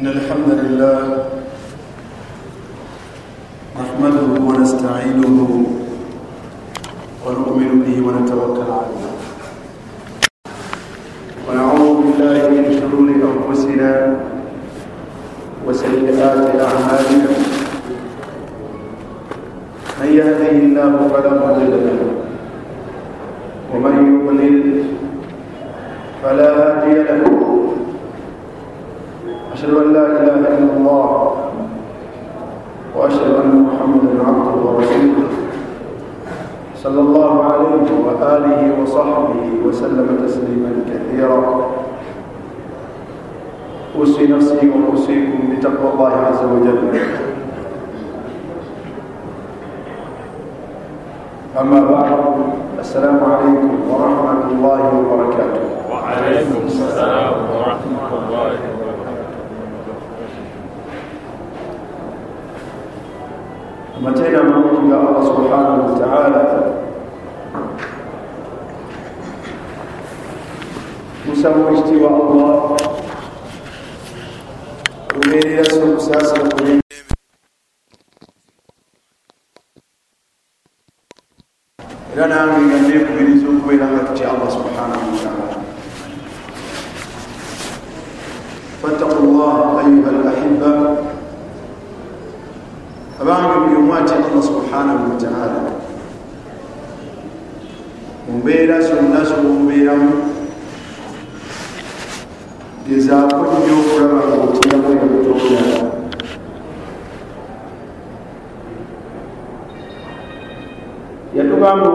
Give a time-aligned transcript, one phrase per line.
[0.00, 1.00] إن الحمد لله
[3.80, 5.38] نحمده ونستعينه
[7.24, 9.04] ونؤمن به ونتوكل عليه.
[11.46, 13.92] ونعوذ بالله من شرور أنفسنا
[15.68, 17.32] وسيئات أعمالنا.
[20.00, 22.00] من يهده الله فلا مضل له
[23.72, 24.56] ومن يضلل
[26.22, 27.36] فلا هادي له.
[29.60, 29.89] أشهد أن
[36.82, 41.66] صلى الله عليه وآله وصحبه وسلم تسليما كثيرا
[43.98, 47.00] أوصي نفسي وأوصيكم بتقوى الله عز وجل
[51.60, 52.12] أما بعد
[52.78, 59.20] السلام عليكم ورحمة الله وبركاته وعليكم السلام ورحمة الله وبركاته
[64.00, 66.69] أما تينا مولك الله سبحانه وتعالى
[71.40, 72.52] musaba ekitiibwa allah
[75.14, 76.60] lubeerera so okusaasira ku
[82.12, 85.56] era nange nga neekubiriza okubeera nga tutya allah subhanahu wataala
[88.84, 90.72] fattaku llah ayuha alahiba
[93.16, 95.60] abange buli omu atya allah subhanahu wataala
[98.28, 100.29] mumbeera zonna zomubeeramu
[104.04, 105.60] nga otyamu ebitonda
[111.36, 111.88] yatugamba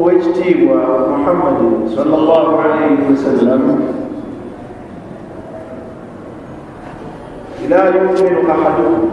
[0.00, 0.78] owekitiibwa
[1.12, 3.62] muhammadin salllah alaihi wasallam
[7.68, 9.10] la yuminu ahadukum.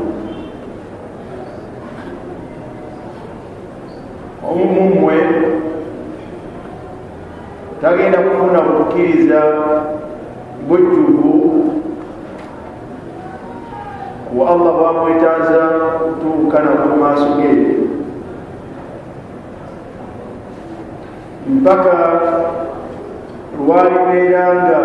[4.49, 5.15] Omumumwe
[7.81, 9.41] tagenda kufuna kukkiriza
[10.67, 11.34] bujjuvu
[14.35, 15.63] ku allah bwamwetaaza
[15.95, 17.51] kutuukana ku maaso ge.
[21.47, 21.95] Mpaka
[23.55, 24.79] lwalibeeranga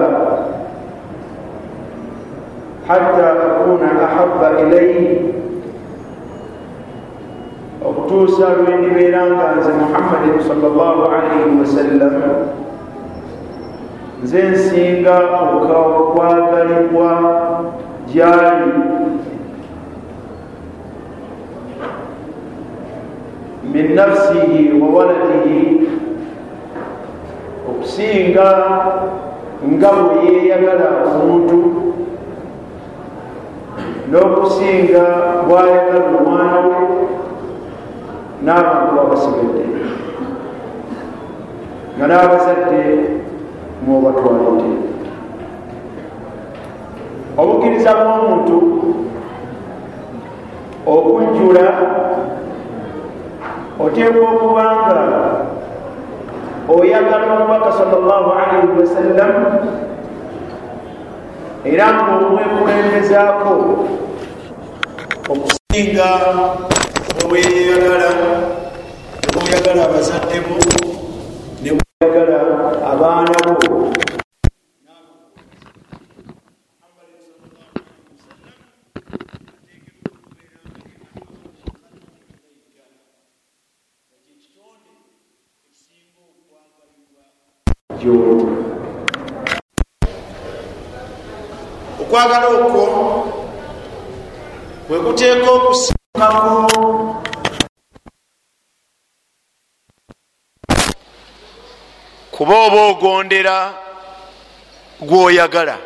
[2.87, 5.34] hatta akuna ahaba ilaihi
[7.82, 12.15] okutuusa lwendibeera nga nze muhammadin salllah alaihi wasallam
[14.22, 15.17] nze nsinga
[15.50, 17.11] okwagalibwa
[18.06, 19.00] gyali
[23.72, 25.88] min nafsihi wa waladihi
[27.70, 28.48] okusinga
[29.72, 31.58] nga bwe yeyagala omuntu
[34.10, 35.03] n'okusinga
[35.47, 36.78] bwayagala omwana we
[38.44, 39.64] n'abantu babasigadde
[41.97, 42.82] nga n'abazadde
[43.84, 44.70] mwobatwalidde
[47.41, 48.56] obukkiriza bw'omuntu
[50.92, 51.66] okujjula
[53.85, 55.01] oteekwa okubanga
[56.69, 59.33] oyagala omubaka salllah alaihi wasallam
[61.65, 63.53] era ngaomwekulembezaako
[65.33, 66.11] okusinga
[67.21, 68.11] obweyagala
[69.21, 70.57] nebweyagala abazadde bo
[71.62, 72.39] nebweyagala
[72.93, 73.91] abaana bo
[92.00, 92.84] okwagala okwo
[94.87, 96.61] kwekuteeka okusinkako
[102.31, 103.75] kuba oba ogondera
[105.00, 105.78] gwoyagala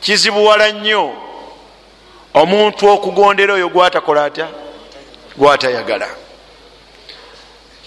[0.00, 1.12] kizibuwala nnyo.
[2.34, 4.48] Omuntu okugondera oyo gwatakola atya?
[5.36, 6.08] Gwatayagala.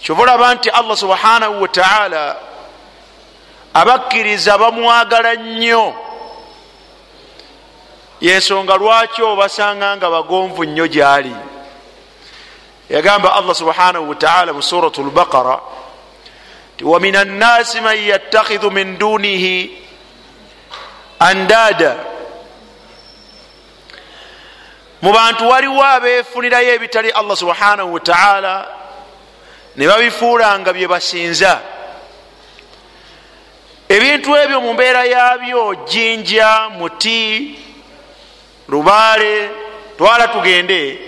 [0.02, 2.51] Kyova olaba nti allah subhanahu wataala
[3.74, 5.94] abakkiriza bamwagala nnyo.
[8.22, 11.36] Yensonga lwaki obasanga nga bagonvu nnyo gyali?
[12.90, 15.60] Yagamba allah subhanahu wataala mu surat lbaqara
[16.78, 19.72] ti wamin annasi man yattakhidhu min dunihi
[21.20, 21.96] andada.
[25.02, 28.68] Mu bantu waliwo abefunirayo ebitali allah subhanahu wataala
[29.76, 31.62] ne babifuulanga bye basinza
[33.96, 37.60] ebintu ebyo mu mbeera yabyo jinja muti
[38.68, 39.50] lubaale
[39.98, 41.00] twala tugende.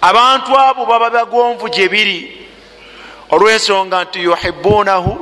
[0.00, 2.48] Abantu abo baba bagonvu gyebiri
[3.30, 5.12] olwensonga nti yuhibunahu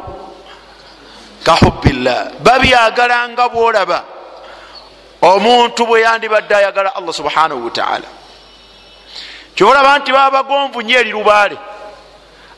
[1.45, 4.05] kahubillah babyagala nga bwolaba.
[5.23, 8.09] Omuntu bwe yandibadde ayagala allah subhanahu wataala
[9.55, 11.57] kyobalaba nti baba bagonvu nyo eri lubaale.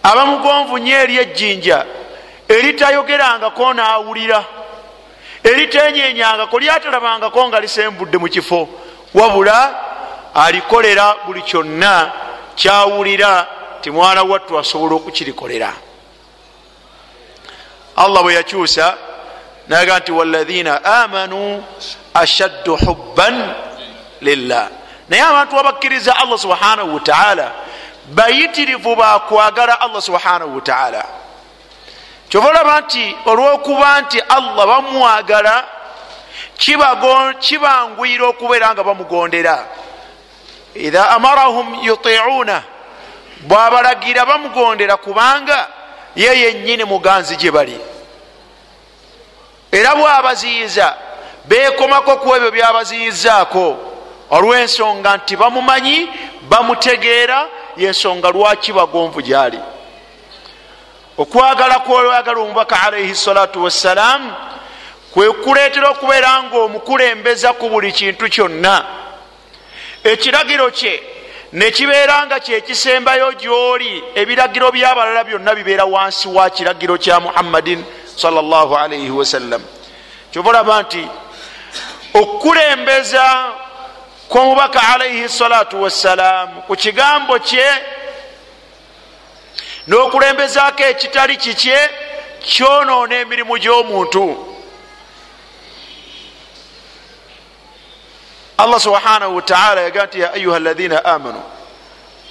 [0.03, 1.87] Abamugonvu nyo eri ejjinja
[2.49, 4.45] eritayogerangako naawulira
[5.45, 8.69] eritenyenyangako lyatalabangako nga lisembudde mu kifo
[9.15, 9.75] wabula
[10.35, 12.13] alikolera buli kyonna
[12.55, 13.47] kyawulira
[13.81, 15.73] ti mwana wattu asobola okukirikolera.
[17.97, 18.97] Allah bwe yakyusa
[19.69, 21.65] naga nti walathina amanu
[22.15, 23.55] ashaddu hubban
[24.21, 24.69] lillah.
[25.09, 27.53] Naye abantu abakkiriza allah subhanahu wataala
[28.15, 31.05] bayitirivu bakwagala allah subhanahu wataala
[32.33, 35.65] kyova olaba nti olwokuba nti allah bamwagala
[37.41, 39.67] kibanguyira okubeera nga bamugondera.
[40.75, 42.63] Idha amarahum yutiuna
[43.41, 45.69] bwabalagira bamugondera kubanga
[46.17, 47.81] ye yenyini muganzi gye bali.
[49.73, 50.97] Era bwabaziyiza
[51.45, 53.77] bekomako ku ebyo byabaziyizaako.
[54.31, 56.09] Olwensonga nti bamumanyi
[56.49, 59.61] bamutegeera yensonga lwaki bagonvu gyali
[61.19, 64.33] okwagala kwolwagala omubaka alaihi salatu wassalaamu
[65.13, 68.85] kwekuleetera okubeera nga omukulembeza ku buli kintu kyonna.
[70.05, 71.03] Ekiragiro kye
[71.53, 77.85] nekibeera nga kyekisembayo gyoli ebiragiro byabalala byonna bibeera wansi wa kiragiro kya muhammadin
[78.17, 79.63] salaalaihi wasallam.
[80.33, 81.09] Kyova olaba nti
[82.15, 83.53] okukulembeza
[84.29, 87.67] kwomubaka alaihi salatu wassalaamu ku kigambo kye
[89.89, 91.79] n'okulembezaako ekitali kikye
[92.41, 94.53] kyonoona emirimu gy'omuntu.
[98.59, 101.43] Allah subhanahu wataala yagaa nti ya ayuha alathina amanu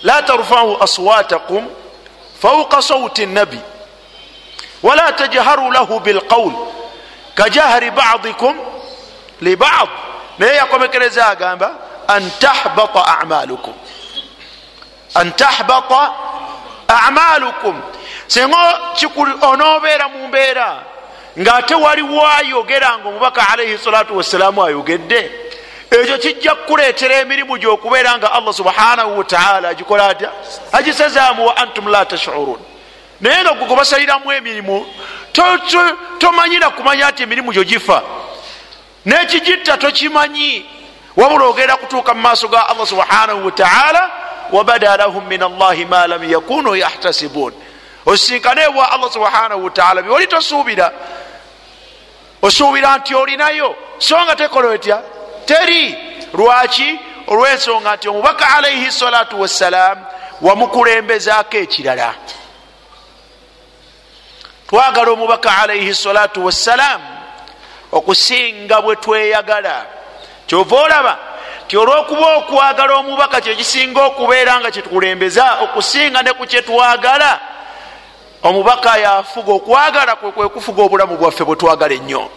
[0.04, 1.68] la tarfau aswatakum
[2.42, 3.60] fauqa sauti nabi
[4.84, 6.54] wala tajharu lahu bilqaul
[7.36, 8.56] kajahri badikum
[9.42, 9.90] libad
[10.40, 11.72] naye yakomekereza agamba
[12.08, 13.74] an tahbata amalukum
[15.16, 16.14] an tahbata
[17.00, 17.82] amalukum.
[18.28, 18.80] Singa
[19.42, 20.84] onoobeera mu mbeera
[21.40, 25.32] ngaate waliwo ayogera nga omubaka alaihi salatu wassalaamu ayogedde
[25.92, 30.32] ekyo kijja kukuleetera emirimu gyokubeera nga allah subhanahu wataala agikola atya?
[30.72, 32.60] Agisazaamu wa antum la tashurun.
[33.22, 34.86] Naye nga gwegobasaliramu emirimu
[36.20, 38.02] tomanyira kumanya nti emirimu gyo gifa.
[39.06, 40.66] Nekigitta tokimanyi
[41.16, 44.12] wabula ogenda kutuuka mu maaso ga allah subhanahu wataala
[44.52, 47.54] wabada lahum min allahi ma lam yakunu yahtasibun
[48.06, 50.92] osisinkane bwa allah subhanahu wataala byoli tosuubira
[52.42, 55.02] osuubira nti olinayo so nga tekola etya
[55.46, 55.98] teri
[56.34, 59.98] lwaki olwensonga nti omubaka alaihi salatu wassalam
[60.42, 62.14] wamukulembezaako ekirala
[64.70, 67.02] twagala omubaka alaihi salatu wassalam
[67.92, 69.86] okusinga bwe tweyagala
[70.48, 71.31] kyova olaba
[71.72, 77.40] ti olwokuba okwagala omubaka kyekisinga okubeera nga kyetukulembeza okusinga ne ku kyetwagala
[78.44, 82.30] omubaka yafuga okwagala kwe kwekufuga obulamu bwaffe bwe twagala ennyo.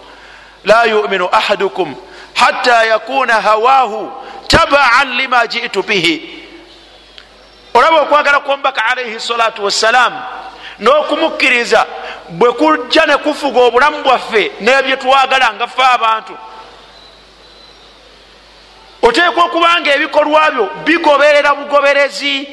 [0.64, 1.94] La yuminu ahadukum
[2.34, 4.12] hatta yakuna hawahu
[4.46, 6.14] tabaan lima jitu bihi.
[7.74, 10.22] Olaba okwagala kwomubaka alaihi salatu wassalamu
[10.78, 11.86] n'okumukkiriza
[12.28, 16.38] bwe kujja ne kufuga obulamu bwaffe nebyetwagala nga ffe abantu
[19.06, 22.48] oteekwa okuba nga ebikolwa byo bigoberera bugoberezi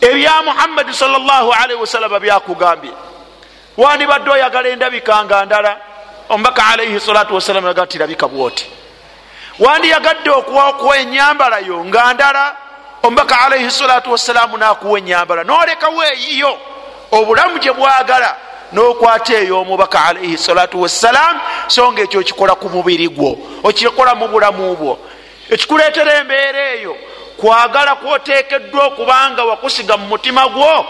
[0.00, 2.92] ebya muhammadi salllahalaihi wasallama byakugambye.
[3.76, 5.72] Wandibadde oyagala endabikanga ndala
[6.28, 8.66] omubaka alaihi salatu wasalamu yaga tirabika bwoti.
[9.58, 12.56] Wandiyagadde okuwa enyambalayo nga ndala
[13.02, 16.58] omubaka alaihi salatu wasalaamu nakuwa enyambala nolekawo eyiyo
[17.12, 18.36] obulamu gye bwagala
[18.72, 24.28] nokwata eyo omubaka alaihi salatu wassalam so nga ekyo okikola ku mubiri gwo okikola mu
[24.28, 24.98] bulamu bwo
[25.50, 26.96] ekikuleetera embeera eyo.
[27.36, 30.86] Kwagala kwotekeddwa okubanga wakusiga mu mutima gwo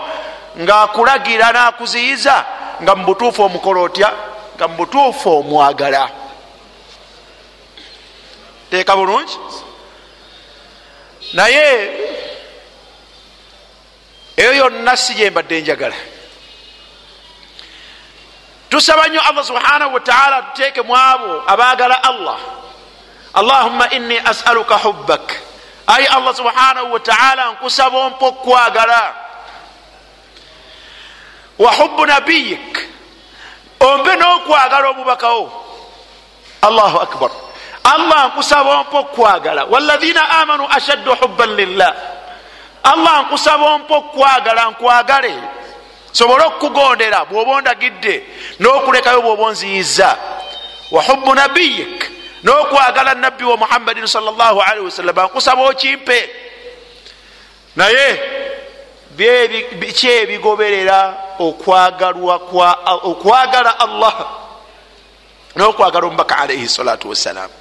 [0.59, 2.45] ngaakulagira nakuziyiza
[2.83, 4.11] nga mu butuufu omukola otya?
[4.57, 6.11] Nga mu butuufu omwagala.
[8.71, 9.39] Teeka bulungi?
[11.33, 11.91] Naye
[14.37, 15.97] eyo yonna si gyembadde njagala.
[18.69, 22.39] Tusaba nnyo allah subhanahu wataala tuteeke mu abo abaagala allah
[23.35, 25.37] allahumma inni asaluka hubbak.
[25.87, 29.15] Ayi allah subhanahu wataala nkusaba ompa okwagala.
[31.59, 32.79] Wa hubbu nabiyik.
[33.81, 35.53] Ompe n'okwagala omubakawo
[36.63, 37.31] allahu akbar.
[37.85, 39.65] Allah nkusaba ompa okwagala.
[39.65, 41.95] Walaina amanu ashaddu hubban lillah.
[42.85, 45.35] Allah nkusaba ompa okwagala nkwagale.
[46.13, 48.27] Sobole okukugondera bwoba ondagidde
[48.61, 50.17] n'okulekayo bwoba onziyiza.
[50.91, 56.31] Wa hubbu nabiyik n'okwagala nabbi wa muhammadin salllahalihi wasallam nkusaba okimpe.
[57.77, 58.21] Naye
[59.95, 62.11] ki ebigoberera okwagala
[63.81, 64.17] allah
[65.57, 67.55] n'okwagala omubaka alaihi salatu wassalamu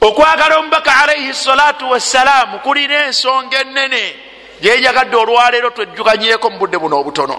[0.00, 4.16] okwagala omubaka alaihi salatu wassalamu kulina ensonga enene
[4.60, 7.36] gyenjagadde olwaleero twejjukanyeko mu budde buno obutono.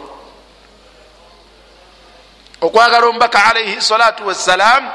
[2.61, 4.91] Okwagala omubaka alaihi salatu wassalamu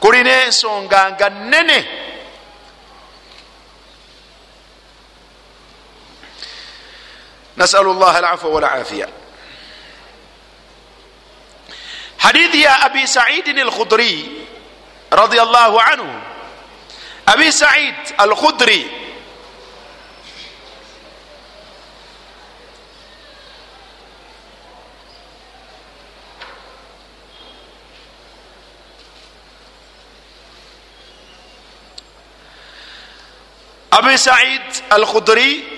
[0.00, 1.78] kulina ensonga nga nene
[7.56, 9.08] nasalu llah alafwa walafiya
[12.16, 14.46] hadithi ya abi saidin alkhudri
[15.10, 16.28] radi allahu anhu.
[17.28, 18.88] Abi said alkhudri
[33.97, 35.73] abi said alkhudri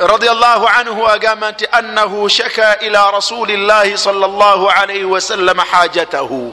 [0.00, 6.52] رضي الله عنه أقامت أنه شكى إلى رسول الله صلى الله عليه وسلم حاجته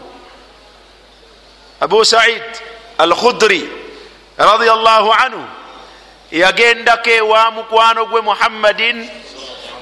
[1.81, 2.43] أبو سعيد
[3.01, 3.67] الخدري
[4.39, 5.47] رضي الله عنه
[6.31, 9.09] yagendako ewa mukwano gwe muhammadin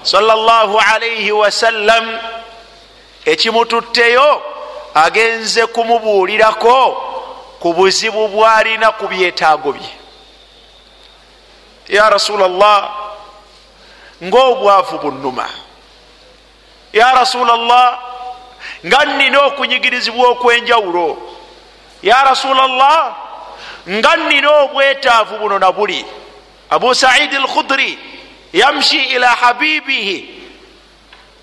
[0.03, 2.17] salllah alaihi wasallam
[3.25, 4.41] ekimututteyo
[4.93, 6.91] agenze kumubuulirako
[7.59, 9.89] ku buzibu bwalina ku byetaago bye
[11.88, 12.90] Ya rasula llah
[14.24, 15.48] ngaobwavu bunuma
[16.92, 17.98] ya rasula llah
[18.86, 21.18] nga nnina okunyigirizibwa okwenjawulo.
[22.02, 23.16] Ya rasula llah
[23.88, 26.04] nga nnina obwetaavu buno na buli.
[26.70, 27.98] Abu saidi alkhudri
[28.52, 30.42] yamshi ila habibihi.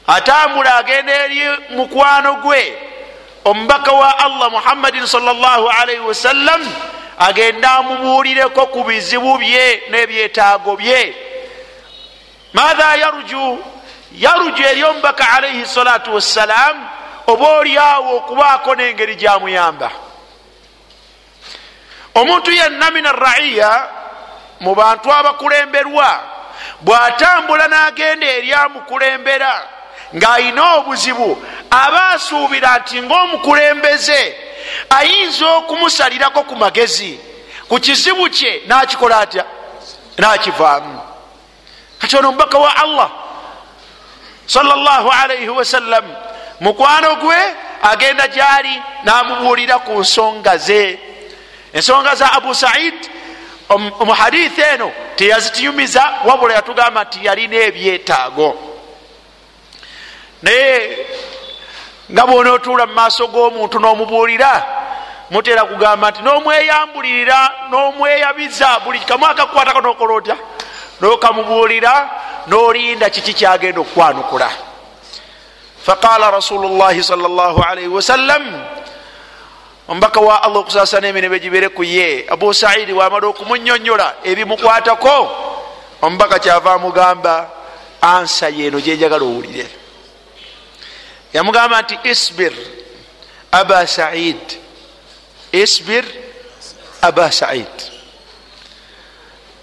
[0.08, 2.78] Atambula agenda eri mukwano gwe
[3.46, 6.62] omubaka wa allah muhammadin salllah alaihi wasallam
[7.28, 11.16] agenda amubuulireko ku bizibu bye n'ebyetaago bye.
[12.54, 13.64] Maatha yaruju
[14.12, 16.90] yaruju eri omubaka alaihi salatu wassalam
[17.28, 19.90] oba oliawo okubaako n'engeri gyamuyamba.
[22.16, 23.90] Omuntu yenna min arraiya
[24.60, 26.10] mu bantu abakulemberwa
[26.82, 29.54] bw'atambula n'agenda eri amukulembera
[30.16, 31.38] ng'ayina obuzibu
[31.72, 34.36] aba asuubira nti ng'omukulembeze
[34.90, 37.20] ayinza okumusalirako ku magezi
[37.70, 39.46] ku kizibu kye n'akikola atya?
[40.18, 41.02] N'akivaamu.
[42.00, 43.10] Kati ono omubaka wa allah
[44.46, 46.06] salllah alaihi wasallam
[46.60, 47.38] mukwano gwe
[47.82, 51.00] agenda gyali n'amubuulira ku nsonga ze.
[51.74, 52.94] Ensonga za abu said
[54.00, 58.73] omuhadithi eno teyazitiyumiza wabula yatugamba nti yalina ebyetaago
[60.44, 61.08] naye
[62.12, 64.52] nga bwona otuula mu maaso g'omuntu n'omubuulira
[65.32, 67.40] mutera kugamba nti n'omweyambulirira
[67.72, 70.38] n'omweyabiza buli kamu akakukwatako nokola otya?
[71.02, 72.10] Nokamubuulira
[72.48, 74.50] nolinda kiki kyagenda okukwanukula?
[75.86, 78.44] Faqala rasulu llahi sal llah alaihi wasallam
[79.88, 85.32] omubaka wa allah okusasana emirembe gibere ku ye abu saidi wamala okumunyonyola ebimukwatako
[86.02, 87.50] omubaka kyava amugamba
[88.02, 89.83] ansa yeeno gyenjagala owulire
[91.34, 92.54] yamugamba nti isbir
[93.52, 94.42] aba said.
[95.52, 96.06] Isbir
[97.02, 97.68] aba said.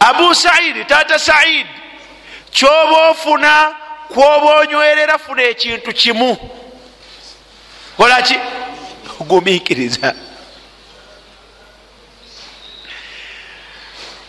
[0.00, 1.67] Abu saidi tata said
[2.50, 3.75] kyoba ofuna
[4.09, 6.37] kwoba onywerera funa ekintu kimu.
[7.97, 8.39] Kolaki
[9.21, 10.15] gumiikiriza.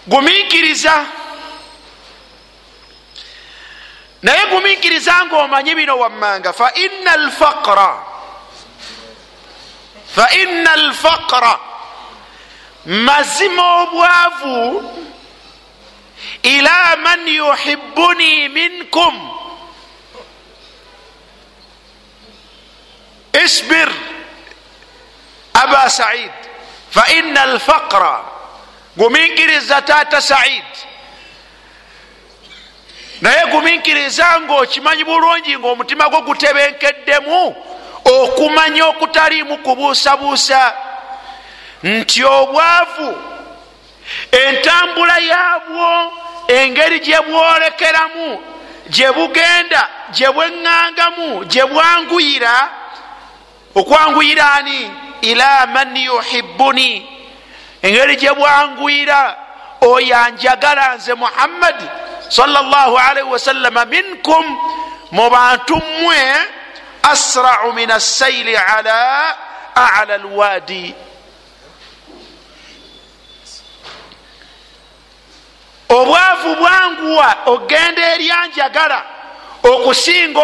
[0.07, 1.05] Gumiikiriza
[4.21, 8.03] naye gumiikiriza ngaomanyi bino wammanga faina alfaqra
[10.15, 11.59] faina alfaqra
[12.85, 14.83] mazima obwavu
[16.43, 19.37] ila man yuhibuni minkum.
[23.33, 23.89] Isbir
[25.53, 26.31] aba said
[26.91, 28.21] faina alfaqra
[28.97, 30.63] gumiikiriza taata said
[33.21, 37.55] naye gumiikiriza ngaokimanyi bulungi ngaomutima gwo gutebenkeddemu
[38.05, 40.73] okumanya okutaliimu kubuusabuusa.
[41.83, 43.15] Nti obwavu
[44.31, 46.13] entambula yabwo
[46.47, 48.43] engeri gye bwolekeramu
[48.89, 52.69] gye bugenda gye bweŋŋangamu gye bwanguyira
[53.75, 54.91] okwanguyira ani?
[55.21, 57.07] Ila man yuhibuni
[57.81, 59.37] engeri gye bwangwira
[59.81, 61.85] oyo anjagala nze muhammadi
[62.31, 64.57] salllahalaihi wasallama minkum
[65.11, 66.23] mu bantu mmwe
[67.03, 69.35] asrau min assaili ala
[69.75, 70.95] ala lwadi
[75.89, 79.03] obwavu bwanguwa ogenda eryanjagala
[79.63, 80.41] okusinga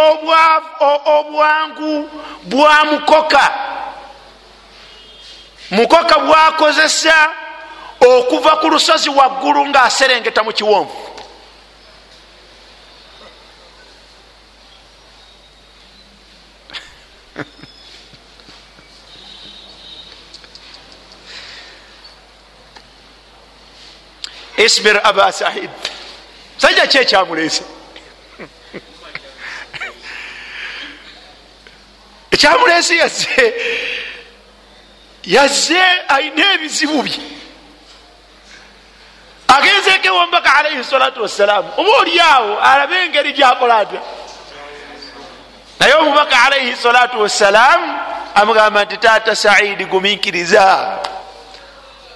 [1.05, 2.09] obwangu
[2.43, 3.51] bwa mukoka.
[5.71, 7.29] Mukoka bwakozesa
[7.99, 11.16] okuva ku lusozi waggulu ngaaserengeta mu kiwonvu
[24.57, 25.69] isbir aba sahid
[26.57, 27.63] sajja ki ekyamulese
[32.31, 33.53] ekyamulese yazze?
[35.25, 37.19] Yazze ayina ebizibu bye.
[39.47, 41.69] Agenzeko ewambaka alaihi salatu wassalaamu.
[41.77, 44.01] Oba oliawo alabe engeri gyakola atya?
[45.79, 47.99] Naye omubaka alaihi salatu wassalaamu
[48.35, 50.97] amugamba nti taata saidi gumiikiriza.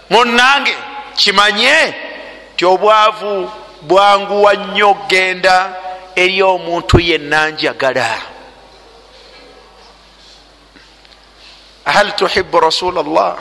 [0.09, 0.77] Munange
[1.15, 1.93] kimanye
[2.61, 3.51] ti obwavu
[3.81, 5.73] bwanguwa nnyo genda
[6.15, 8.21] eri omuntu yenna njagala.
[11.85, 13.37] Hal tuhibu rasul llah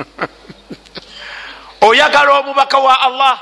[1.86, 3.38] oyagala omubaka wa allah?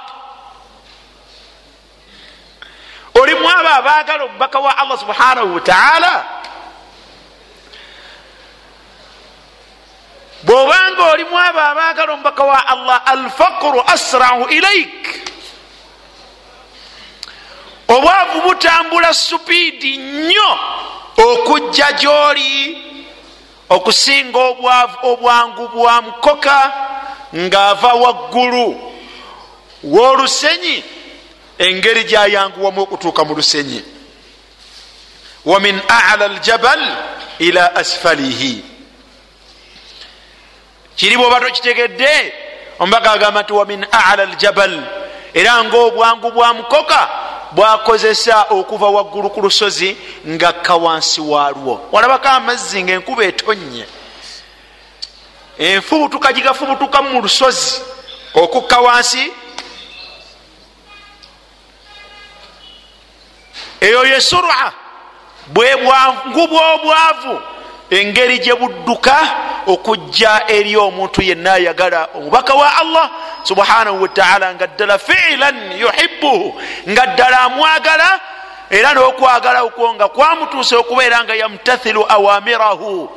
[3.15, 6.25] Olimu abo abagala omubaka wa allah subhanahu wataala
[10.49, 15.29] bwobanga olimu abo abagala omubaka wa allah alfaqru asrau ilaik
[17.89, 20.51] obwavu butambula supiidi nnyo
[21.17, 22.79] okujja gyoli
[23.69, 24.39] okusinga
[25.03, 26.73] obwangu bwa mukoka
[27.35, 28.93] ngaava waggulu.
[29.85, 30.85] Wolusenyi
[31.59, 33.83] engeri gyayanguwamu okutuuka mu lusenyi.
[35.45, 36.97] Wa min ala ljabal
[37.39, 38.78] ila asfalihi
[40.99, 42.33] kiri bwoba tokitegedde
[42.79, 44.83] omubaka agamba nti wa min ala ljabal
[45.35, 47.09] era ngaobwangu bwa mukoka
[47.53, 51.89] bwakozesa okuva waggulu ku lusozi ngakka wansi waalwo.
[51.93, 53.87] Walabako amazzi ngaenkuba etonnye
[55.59, 57.81] enfubutuka gigafubutuka mu lusozi
[58.35, 59.33] okukka wansi.
[63.81, 64.73] Eyo ye sura.
[65.47, 67.41] Bwe bwangu bwobwavu
[67.91, 69.17] engeri gye budduka
[69.67, 73.11] okujja eri omuntu yenna ayagala omubaka wa allah
[73.45, 78.21] subhanahu wataala nga ddala fiilan yuhibuhu nga ddala amwagala
[78.71, 83.11] era n'okwagala okwo nga kwamutuusa okubeera nga yamtathilu awamirahu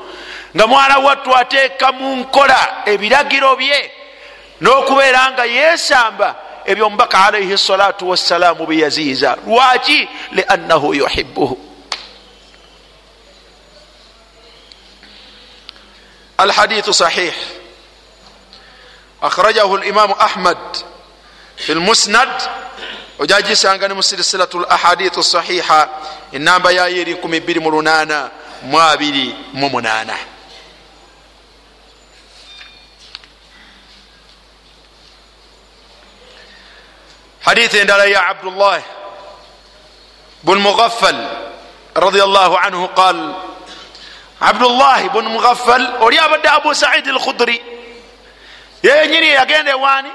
[0.55, 3.91] nga mwana wattu ateeka mu nkola ebiragiro bye
[4.61, 10.09] n'okubeera nga yeesamba ebyo omubaka alaihi salatu wassalaamu byeyaziiza lwaki?
[10.31, 11.70] Liannahu yuhibuhu
[16.40, 17.34] الحديث صحيح
[19.22, 20.58] أخرجه الإمام أحمد
[21.56, 22.42] في المسند
[23.18, 25.88] ojagishanga mu silsilatu lahadithu sahiha
[26.32, 28.28] enamba yayo eri 228
[28.64, 30.14] 28
[37.40, 38.82] hadithu endala ya abdullah
[40.42, 41.16] bun mughafal
[41.94, 43.16] radiallahu anhu qal
[44.41, 47.61] abdullahi bun mughafal oli abadde abu saidi alkhudri.
[48.83, 50.09] Yeyenyini yagenda ewaani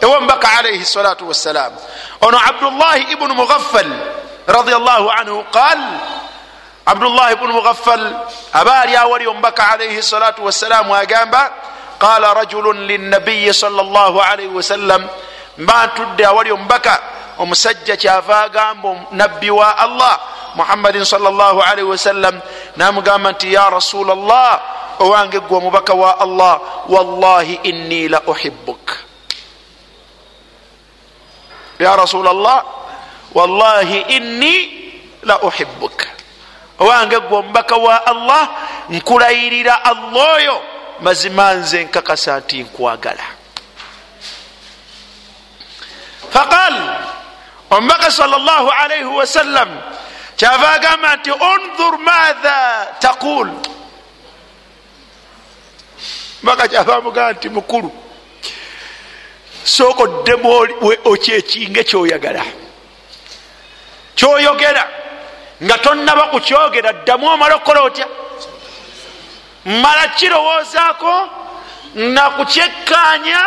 [0.00, 1.72] ewomubaka alaihi salatu wassalam
[2.20, 3.86] ono abdullahi ibunu mughafal
[4.46, 5.80] radiallahu anhu qal
[6.86, 8.12] abdullahi ibunu mughafal
[8.52, 11.52] abaali awali omubaka alaihi salatu wassalamu agamba
[11.98, 15.08] qala rajulun linabiyi sal llah alaihi wasallam
[15.58, 17.00] mba ntudde awali omubaka
[17.38, 20.20] omusajja kyava agamba nabbi wa allah
[20.54, 22.40] muhammadin salllah alaihi wasallam
[22.76, 24.60] namugamba nti ya rasul llah
[24.98, 28.98] owange gwe omubaka wa allah wallahi inni la uhibuk
[31.78, 32.62] ya rasul llah
[33.34, 34.54] wallahi inni
[35.22, 36.06] la uhibuk
[36.78, 38.48] owange gwe omubaka wa allah
[38.90, 40.56] nkulayirira allah oyo
[41.00, 43.24] mazima nze nkakasa nti nkwagala.
[46.30, 46.74] Faqal
[47.70, 49.68] omubaka salllah alaihi wasallam
[50.36, 53.48] kyava agamba nti onhur matha taqul.
[56.42, 57.92] Mbaka kyava amugamba nti mukulu
[59.64, 60.48] sooka oddemu
[61.04, 62.44] okyekinga kyoyagala
[64.16, 64.84] kyoyogera
[65.62, 68.06] nga tonnaba kukyogera ddamu omala okukola otya?
[69.64, 71.28] Mmala kirowoozaako
[71.94, 73.40] nakukyekkaanya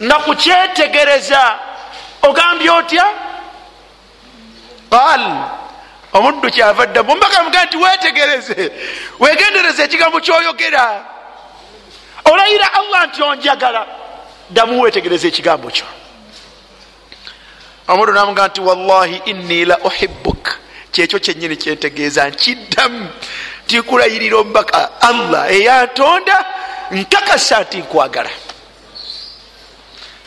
[0.00, 1.58] nakukyetegereza
[2.22, 3.06] ogambye otya?
[4.90, 5.22] Qal
[6.12, 8.72] omuddu kyava ddamu ombaka mugaa nti wetegereze
[9.18, 11.04] wegendereze ekigambo kyoyogera.
[12.24, 13.86] Olayira allah nti onjagala
[14.50, 15.86] ddamu wetegereze ekigambo kyo.
[17.88, 20.58] Omuddu namugaa nti wallahi inni la uhibuk
[20.92, 23.08] kyekyo kyenyini kyentegeeza nkiddamu
[23.66, 26.44] tikulayirira omubaka allah eyantonda
[26.90, 28.30] nkakasa nti nkwagala.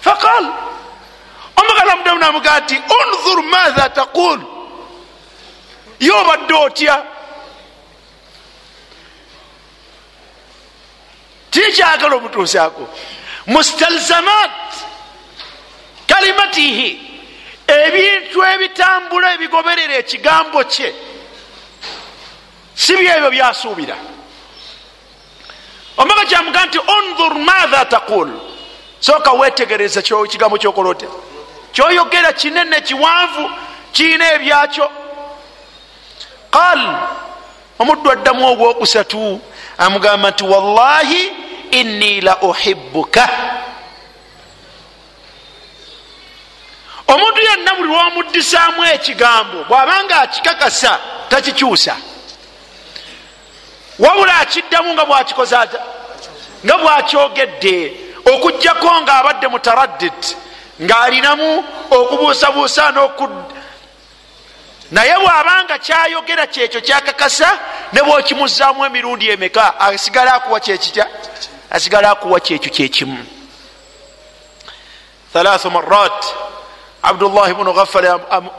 [0.02, 0.46] Faqal.
[0.46, 0.65] omubaka namudamu
[2.26, 4.40] namugaa nti unzur matha taqul.
[6.00, 7.04] Yobadde otya?
[11.52, 12.84] Tikyagala omutuusaako
[13.48, 14.52] mustalzamat
[16.08, 16.90] kalimatihi
[17.68, 20.90] ebintu ebitambula ebigoberera ekigambo kye
[22.76, 23.98] si byebyo byasuubira.
[25.98, 28.30] Ombaga kyamuga nti onzur matha taqul.
[29.00, 31.10] Sooka wetegereza ekigambo kyokola otya
[31.76, 33.52] kyoyogera kinene kiwanvu
[33.92, 34.88] kiina ebyakyo.
[36.52, 36.82] Qal
[37.80, 39.42] omuddu addamu ogwokusatu
[39.78, 41.32] amugamba nti wallahi
[41.72, 43.30] inni la uhibuka
[47.08, 51.96] omuntu yenna buli lwomuddisaamu ekigambo bw'abanga akikakasa takikyusa.
[54.00, 55.80] Wabula akiddamu nga bwakikoze ata
[56.66, 57.78] nga bwakyogedde
[58.34, 60.22] okugjako ng'abadde mutaraddid
[60.82, 63.28] ng'alinamu okubuusabuusa n'oku
[64.92, 67.50] naye bw'abanga kyayogera kyekyo kyakakasa
[67.94, 71.08] ne bwokimuzaamu emirundi emeka asigala akuwa kyekitya
[71.72, 73.26] asigala akuwa kyekyo kyekimu
[75.34, 76.20] thalathu marat
[77.04, 77.54] abdullahi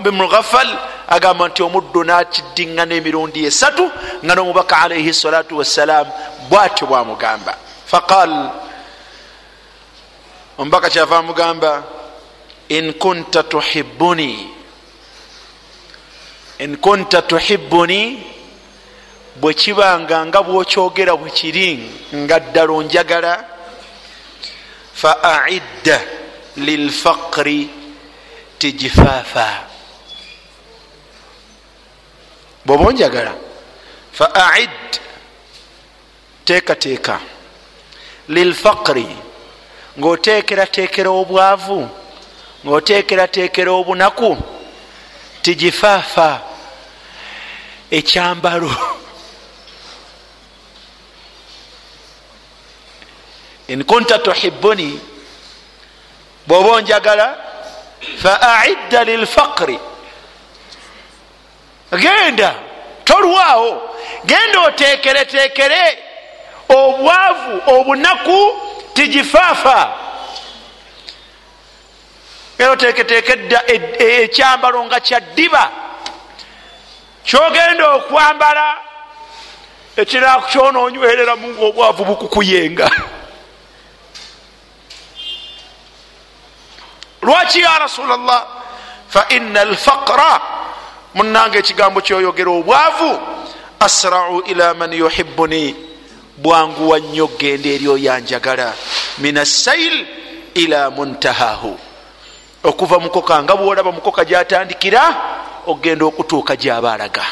[0.01, 0.69] bnu ghafal
[1.09, 3.91] agamba nti omuddo nakiddiŋŋana emirundi esatu
[4.25, 6.07] nga n'omubaka alaihi salatu wassalam
[6.51, 7.55] bwatyo bwamugamba.
[7.87, 8.51] Faqal
[10.59, 11.96] omubaka kyava amugamba
[12.69, 14.49] in kunta tuhibuni
[16.59, 18.23] in kunta tuhibuni
[19.37, 23.45] bwe kibanga nga bwokyogera bwe kiri nga ddala onjagala
[24.95, 26.01] fa aidda
[26.57, 27.69] lilfaqri
[28.59, 29.49] tijifaafa
[32.67, 33.35] bwoba onjagala
[34.13, 34.87] fa aid
[36.45, 37.21] teekateeka.
[38.29, 39.07] Lilfaqri
[39.99, 41.89] ngaoteekerateekera obwavu
[42.67, 44.37] ngaoteekerateekera obunaku
[45.43, 46.41] tijifaafa
[47.91, 48.73] ekyambalo.
[53.69, 55.01] In kunta tuhibuni
[56.47, 57.39] bwoba onjagala
[58.23, 59.79] fa aidda lilfaqri
[61.99, 62.55] genda
[63.05, 63.91] tolwawo.
[64.25, 65.99] Genda oteekereteekere
[66.69, 68.61] obwavu obunaku
[68.95, 70.06] tijifaafa
[72.59, 73.63] genda oteeketeeke edda
[73.99, 75.71] ekyambalo nga kyaddiba
[77.25, 78.77] kyogenda okwambala
[79.97, 82.91] ekinakyononywereramu ngaobwavu bukukuyenga.
[87.23, 88.47] Lwaki ya rasulllah
[89.09, 90.41] faina alfaqra
[91.15, 93.21] munange ekigambo kyoyogera obwavu
[93.81, 95.75] asrau ila man yuhibuni
[96.37, 98.73] bwanguwa nnyo genda eri oyanjagala.
[99.19, 100.07] Min assail
[100.55, 101.79] ila muntahahu
[102.67, 105.03] okuva mukoka nga bwolaba mukoka gyatandikira
[105.67, 107.23] ogenda okutuuka gyaba alaga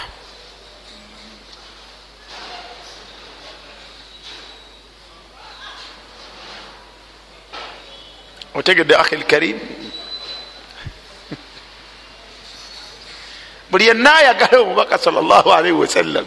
[8.55, 9.59] otegedde akhi lkarim
[13.70, 16.27] buli yenna ayagala omubaka salllahalihi wasallam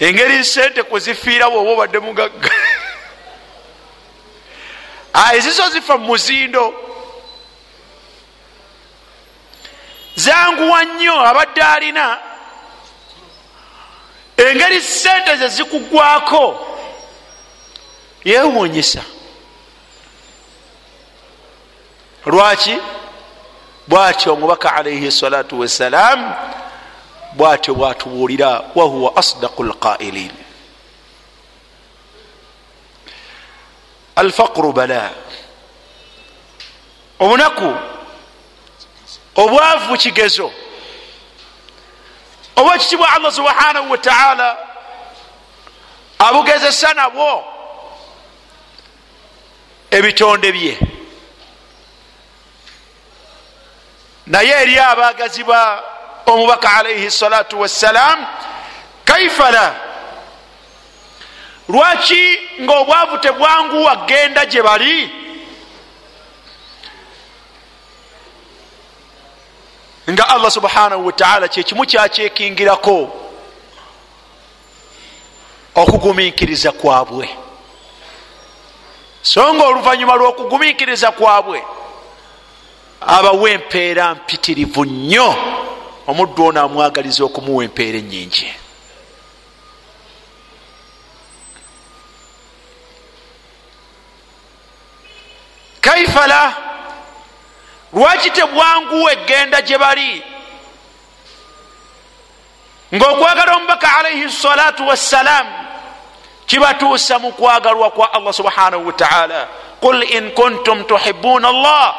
[0.00, 2.52] engeri sente kwezifiirawo oba obadde mugagga
[5.36, 6.74] ezizo zifa mumuzindo
[10.16, 12.18] zanguwa nnyo abadde alina.
[14.36, 16.66] Engeri sente zezikugwako
[18.24, 19.02] yewunyisa
[22.26, 22.78] lwaki?
[23.88, 26.34] Bwatyo omubaka alaihi salatu wassalam
[27.32, 30.30] bwatyo bwatubuulira wahuwa asdaqu lqailin
[34.16, 35.10] alfaqru bala
[37.18, 37.76] obunaku
[39.36, 40.52] obwavu kigezo.
[42.56, 44.58] Oba ekitibwa allah subhanahu wataala
[46.18, 47.44] abugezesa nabwo?
[49.90, 50.78] Ebitonde bye.
[54.26, 55.82] Naye eri abagazi ba
[56.26, 58.26] omubaka alaihi salatu wassalam
[59.04, 59.74] kaifa la?
[61.68, 65.10] Lwaki ngaobwavu tebwanguwa genda gye bali.
[70.10, 73.10] Nga allah subhanahu wataala kyekimu kyakyekingirako
[75.74, 77.28] okugumiikiriza kwabwe.
[79.22, 81.64] So nga oluvanyuma lw'okugumiikiriza kwabwe
[83.00, 85.34] abawa empeera mpitirivu nnyo.
[86.06, 88.63] Omuddu ono amwagaliza okumuwa empeera ennyingi
[95.84, 96.52] kaifala
[97.92, 100.24] lwaki tebwanguwa egenda gye bali?
[102.94, 105.46] Ngaokwagala omubaka alaihi salatu wassalam
[106.46, 109.48] kibatuusa mu kwagalwa kwa allah subhanahu wataala
[109.80, 111.94] qul in kuntum tuhibuna allah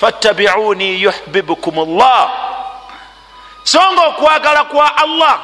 [0.00, 2.30] fattabiuni yuhbibukum llah
[3.64, 5.38] so nga okwagala kwa allah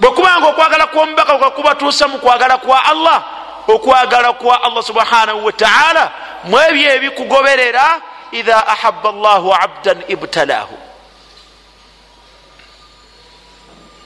[0.00, 3.22] bwekubanga okwagala kwomubaka kwakubatuusa mu kwagala kwa allah
[3.68, 6.12] okwagala kwa allah subhanahu wataala
[6.44, 8.00] mwebyo ebikugoberera
[8.32, 10.78] idha ahaba llahu abdan ibtalahu.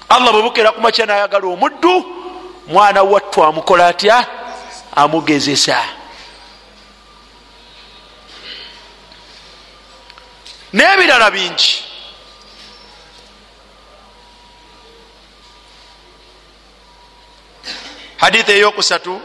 [0.08, 2.04] Allah bwebukera kumakya nayagala omuddu
[2.66, 4.26] mwana wattu amukola atya?
[4.96, 5.84] Amugezesa.
[10.72, 11.84] N'ebirala bingi.
[18.16, 19.20] Hadithi eyokusatu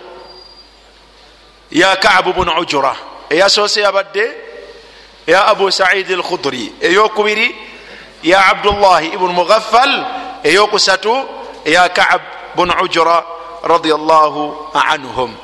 [1.74, 2.96] ya kaabu bunu ujura
[3.30, 4.32] eyasoose yabadde
[5.28, 6.74] ya abu saidi alkhudri.
[6.82, 7.56] Eyokubiri
[8.24, 10.06] ya abdullahi ibnu mugaffal
[10.44, 11.26] eyokusatu
[11.66, 12.22] eya kaab
[12.56, 13.26] bunu ujura
[13.64, 15.36] radiallahu anhum.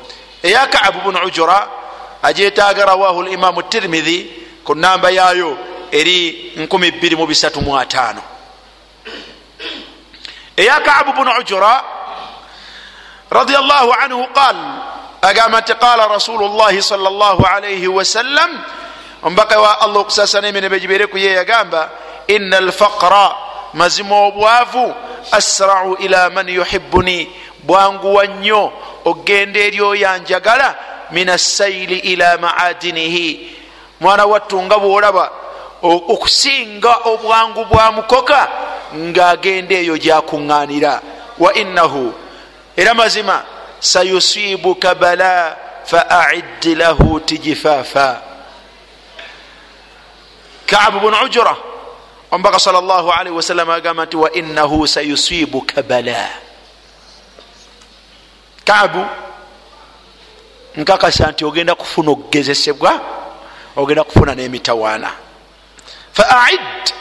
[0.44, 1.68] Eya kaabu bunu ujura
[2.24, 4.32] ajetaaga rawahu limamu tirmidhi
[4.64, 5.58] ku namba yayo
[5.92, 8.16] eri 2335
[10.58, 11.84] eya kaabu bunu ujura
[13.32, 14.58] radiallahu anhu qal
[15.22, 18.50] agamba nti qala rasulu llahi sal llah alaihi wasallam
[19.24, 21.90] omubaka wa allah okusasana emirembe gibeere ku ye yagamba
[22.28, 23.36] ina alfaqra
[23.74, 24.94] mazima obwavu
[25.32, 27.30] asrau ila man yuhibuni
[27.64, 28.72] bwanguwa nnyo
[29.06, 30.76] ogenda eri oyanjagala
[31.12, 33.56] min assaili ila maadinihi.
[34.00, 35.32] Mwana wattu nga bwolaba
[35.82, 38.48] okusinga obwangu bwa mukoka
[38.96, 41.02] ngaagenda eyo gyakuŋŋaanira.
[41.40, 42.14] Wa innahu
[42.78, 43.44] era mazima
[43.80, 48.22] sayusibuka bala faacid lahu tijifaafa
[50.66, 51.58] kaabu bun ujura
[52.32, 56.30] omubaka sal llah alaihi wasallam agamba nti wa innahu sayusibuka bala
[58.66, 59.06] kaabu
[60.76, 63.02] nkakasa nti ogenda kufuna okugezesebwa
[63.76, 65.12] ogenda kufuna n'emitawaana.
[66.14, 66.94] Faacid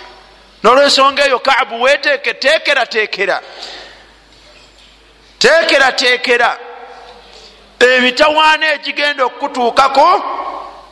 [0.63, 3.43] nolwensonga eyo kaabu weteeke teekera teekera
[5.39, 6.59] teekera teekera
[7.87, 10.23] emitawaana egigenda okutuukako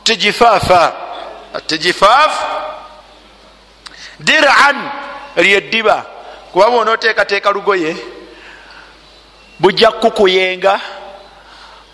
[0.03, 0.93] tijifaafa.
[1.67, 2.43] Tijifaaf
[4.19, 4.89] diran
[5.35, 6.05] lyeddiba
[6.51, 7.95] kuba bona oteekateeka lugoye
[9.59, 10.79] bujja kukuyenga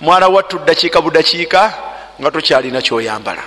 [0.01, 1.73] mwana wattu dakiika budakiika
[2.21, 3.43] nga tokyalina kyoyambala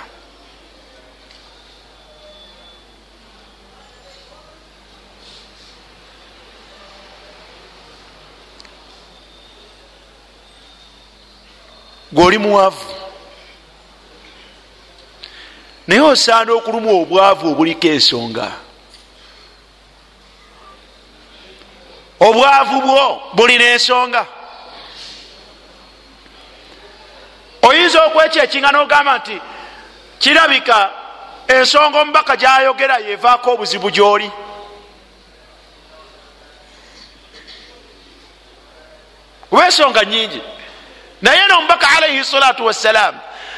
[12.11, 12.93] gweoli muwavu.
[15.87, 18.51] Naye osaana okulumwa obwavu obuliko ensonga.
[22.19, 24.25] Obwavu bwo bulina ensonga.
[27.61, 29.41] Oyinza okwekyekinga nogamba nti
[30.19, 30.89] kirabika
[31.47, 34.31] ensonga omubaka gyayogera yevaako obuzibu gyoli.
[39.49, 40.41] Kuba ensonga nyingi
[41.21, 43.15] naye nomubaka alaihi salatu wassalam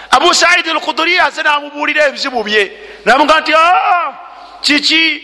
[0.09, 2.71] abu saidi alkhuduri aze namubuulira ebizibu bye.
[3.05, 3.53] Namuga nti
[4.61, 5.23] kiki?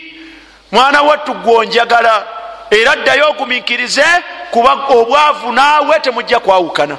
[0.72, 2.26] Mwana wattu gwonjagala
[2.70, 4.04] era ddayo ogumikirize
[4.50, 6.96] kuba obwavu naawe temujja kwawukana.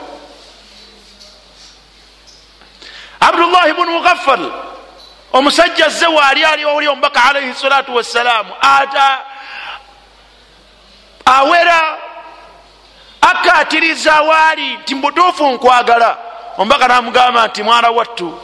[3.19, 4.51] Abdullahi bunu mugaffal
[5.33, 9.19] omusajja ze waali ali oli omubaka alaihi salatu wassalamu ata
[11.25, 11.97] awera
[13.31, 16.17] akatiriza waali nti mubutuufu nkwagala.
[16.57, 18.39] Omubaka namugamba nti mwana wattu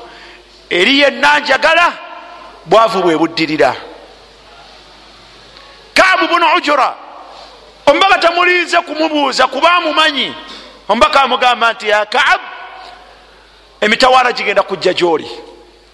[0.70, 1.94] eri yenna njagala
[2.66, 3.76] bwavu bwe buddirira.
[5.94, 6.96] Kaabu bunu ujura
[7.86, 10.36] omubaka tamulinze kumubuuza kuba amumanyi.
[10.90, 12.44] Omubaka amugamba nti ya kaabu
[13.82, 15.32] emitawaana gigenda kujja gyoli.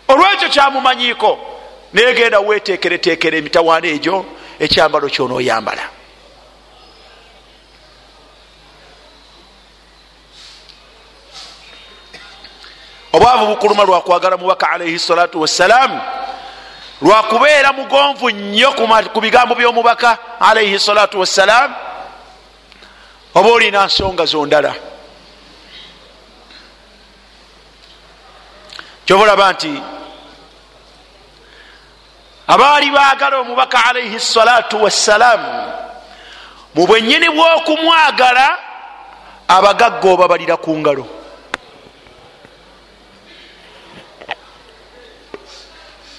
[0.07, 1.39] Olwekyo kyamumanyiiko
[1.93, 4.25] negenda weteekereteekera emitawaana egyo
[4.59, 5.81] ekyambalo kyonaoyambala
[13.13, 16.01] obwavu bukuluma lwakwagala mubaka alaihi salatu wassalaamu
[17.01, 18.71] lwakubeera mugonvu nnyo
[19.13, 21.75] ku bigambo by'omubaka alaihi salatu wassalaamu
[23.35, 24.75] oba olina nsonga zondala?
[29.05, 29.81] Kyobalaba nti
[32.47, 35.71] abaali baagala omubaka alaihi salatu wassalaamu
[36.75, 38.57] mu bwennyini bw'okumwagala
[39.47, 41.18] abagagga obabalira ku ngalo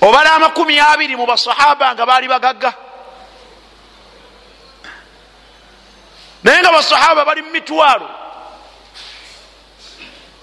[0.00, 2.72] obala amakumi abiri mu basahaba nga baali bagagga.
[6.42, 8.08] Naye nga basahaba bali mu mitwalo.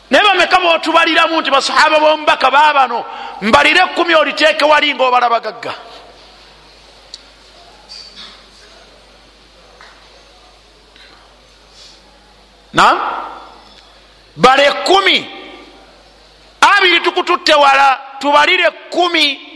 [0.09, 3.05] Naye bameka botubaliramu nti basahaba bomubaka babano
[3.41, 5.73] mbalire ekumi oliteeke wali nga obala bagagga.
[12.73, 12.97] Nam
[14.35, 15.17] bala ekumi
[16.61, 19.46] abiri tukututte wala tubalire ekumi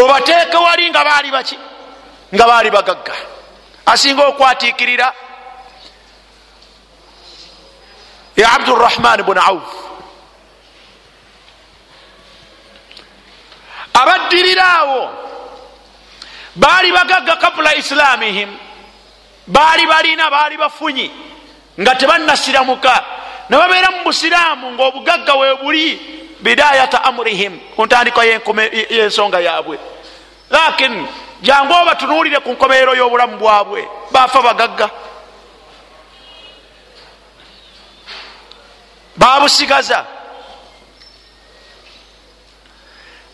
[0.00, 1.58] obateeke wali nga baali baki?
[2.34, 3.14] Nga baali bagagga.
[3.86, 5.12] Asinga okwatikirira
[8.36, 9.70] ya abdurahman bun auf
[13.94, 15.10] abaddirira awo.
[16.56, 18.50] Baali bagagga kabula islamihim
[19.46, 21.10] baali balina baali bafunyi.
[21.80, 23.04] Nga tebannasiramuka.
[23.50, 29.78] Nebabeera mu busiraamu ngaobugagga webuli bidayata amurihim ku ntandiko y'ensonga yabwe
[30.50, 31.06] lakin
[31.42, 34.90] jangu obatunuulire ku nkomerero y'obulamu bwabwe bafa bagagga.
[39.16, 40.06] Babusigaza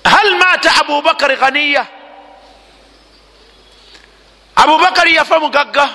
[0.04, 1.86] hal mata abubakari ghaniya?
[4.56, 5.86] Abubakari yafa mugagga.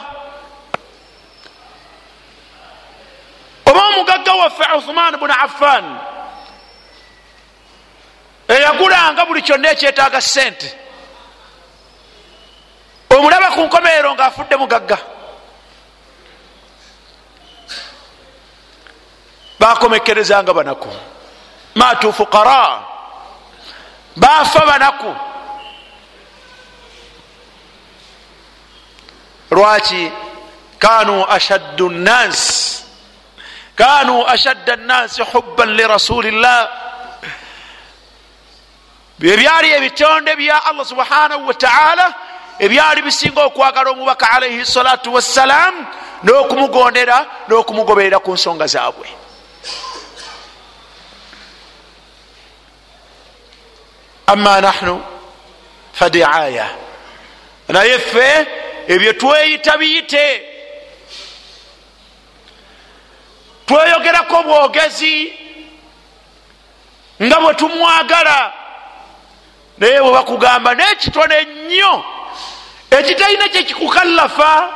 [3.66, 5.86] Oba omugagga waffe uthman bun affan
[8.56, 10.70] eyagulanga buli kyonna ekyetaaga sente
[13.16, 14.98] omulaba ku nkomerero ngaafudde mugagga.
[19.60, 20.90] Bakomekerezanga banaku.
[21.76, 22.82] Matu fuqara.
[24.16, 25.12] Bafa banaku.
[29.52, 30.12] Lwaki?
[30.80, 32.72] Kanu ashaddu nnas
[33.76, 36.70] kanu ashadda nnasi hubban lirasulillah
[39.22, 42.14] byebyali ebitonde bya allah subhanahu wataala
[42.60, 45.76] ebyali bisinga okwagala omubaka alaihi salatu wassalam
[46.24, 49.08] n'okumugondera n'okumugoberera ku nsonga zaabwe.
[54.28, 55.04] Ama nahnu
[55.94, 56.68] fadiaya
[57.68, 58.48] naye ffe
[58.88, 60.26] ebyo tweyita biyite.
[63.66, 65.34] Tweyogerako bwogezi
[67.24, 68.54] nga bwe tumwagala
[69.82, 72.04] naye bwe bakugamba n'ekitono ennyo.
[72.92, 74.70] Ekitalina kyekikukallafa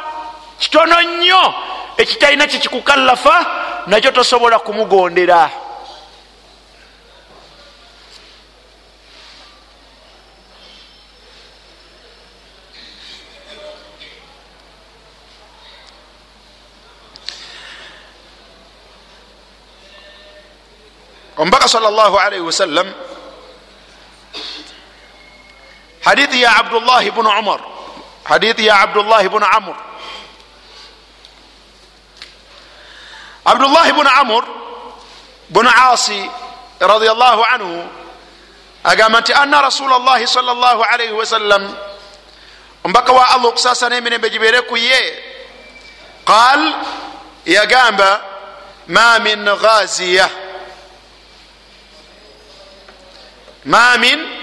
[0.57, 1.53] kitono nnyo.
[1.97, 3.45] Ekitalina kyekikukallafa
[3.87, 5.49] nakyo tosobola kumugondera.
[21.37, 22.87] Omubaka sal llah alaihi wasallam
[26.05, 27.61] hadithi ya abdullahi bunu umar.
[28.23, 29.75] Hadithi ya abdullahi bunu amr.
[33.45, 34.43] Abdullahi bunu amr
[35.49, 36.29] bunu asi
[36.81, 37.85] radiallahu anhu
[38.83, 41.61] agamba nti anna rasula llahi sal llah alaihi wasallam
[42.85, 45.01] omubaka wa allah okusasa n'emirembe gibeere ku ye.
[46.25, 46.61] Qal
[47.45, 48.21] yagamba
[48.89, 50.29] ma min ghaziya.
[53.65, 54.34] Ma min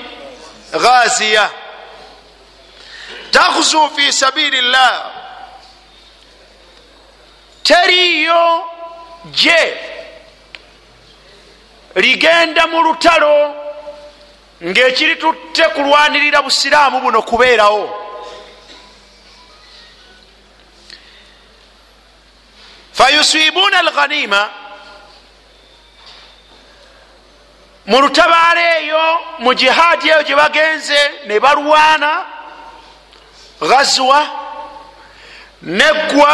[0.72, 1.50] ghaziya
[3.30, 5.10] takhzu fi sabili llah
[7.62, 8.64] teriyo
[9.32, 9.90] je.
[11.94, 13.54] Ligenda mu lutalo
[14.62, 17.84] ng'ekiri tutte kulwanirira busiraamu buno kubeerawo.
[22.92, 24.50] Fayusibuna alghanima
[27.86, 32.24] mu lutabaalo eyo mu jihaadi eyo gye bagenze ne balwana
[33.60, 34.26] ghazwa
[35.62, 36.32] neggwa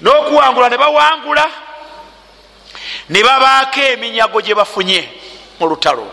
[0.00, 1.46] n'okuwangula ne bawangula
[3.08, 5.08] ne babaako eminyago gye bafunye
[5.60, 6.06] mu lutalo.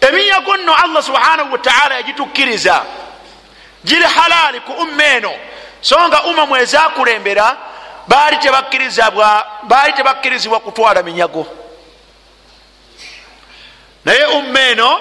[0.00, 2.84] Eminyago nno allah subhanahu wataala yagitukkiriza.
[3.84, 5.32] Giri halaali ku umma eno.
[5.80, 7.56] So nga umma mwezakulembera
[8.08, 11.46] baali tebakkirizibwa baali tebakkirizibwa kutwala minyago.
[14.04, 15.00] Naye umma eno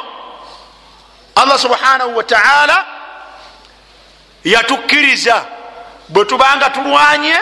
[1.36, 2.86] allah subhanahu wataala
[4.44, 5.46] yatukkiriza
[6.10, 7.38] bwe tubanga tulwanye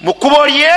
[0.00, 0.72] mu kkubo lye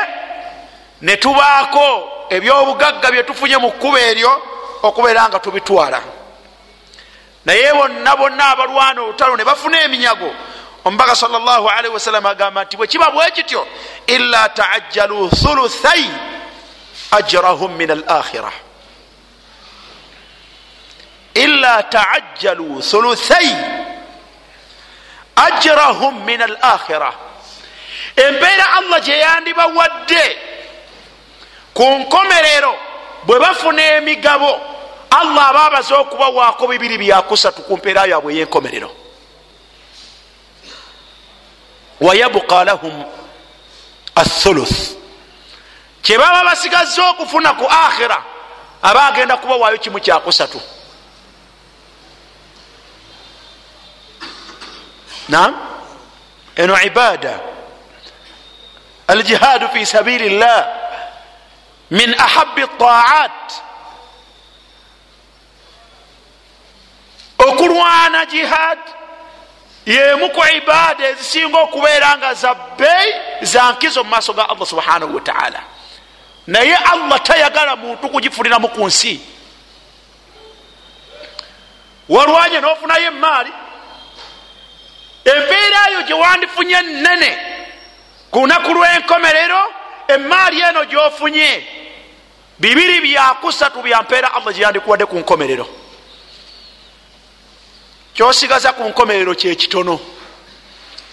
[1.01, 4.41] ne tubaako ebyobugagga byetufunye mu kkubo eryo
[4.83, 6.01] okubeera nga tubitwala.
[7.45, 10.33] Naye bonna bonna abalwana olutalo ne bafuna eminyago
[10.85, 13.67] omubaka salli wasalama agamba nti bwe kiba bwe kityo
[14.07, 16.09] ila taajjalu thuluthai
[17.11, 18.51] ajrahum min al akhira
[21.33, 23.55] ila taajjalu thuluthai
[25.35, 27.13] ajrahum min al akhira
[28.15, 30.37] embeera allah gyeyandibawadde
[31.73, 32.75] ku nkomerero
[33.23, 34.59] bwe bafuna emigabo
[35.09, 39.06] allah aba abaze okubawaako bibiri byakusatu ku mpeera yabwe ey'enkomerero
[42.01, 43.03] wayabuka lahum
[44.15, 44.97] athuluth
[46.01, 48.23] kyebaba basigaze okufuna ku akhira
[48.81, 50.61] aba agenda kubawaayo kimu kyakusatu
[55.29, 55.55] nam
[56.55, 57.39] eno ibada
[59.07, 60.67] aljihadu fi sabili llah
[61.91, 63.53] min ahabi taat
[67.37, 68.79] okulwana jihad
[69.87, 75.15] yemu ku ibada ezisinga okubeera nga za bbeeyi za nkizo mu maaso ga allah subhanahu
[75.15, 75.63] wataala
[76.47, 79.21] naye allah tayagala muntu kugifuliramu ku nsi
[82.09, 83.51] walwanye nofunayo emaali
[85.25, 87.37] embeera yo gyewandifunye nene
[88.31, 89.61] ku lunaku lw'enkomerero
[90.07, 91.67] emaali eno gyofunye.
[92.59, 95.67] Bibiri byakusatu byampeera allah gyeyandikuwadde ku nkomerero
[98.17, 99.99] kyosigaza ku nkomerero kyekitono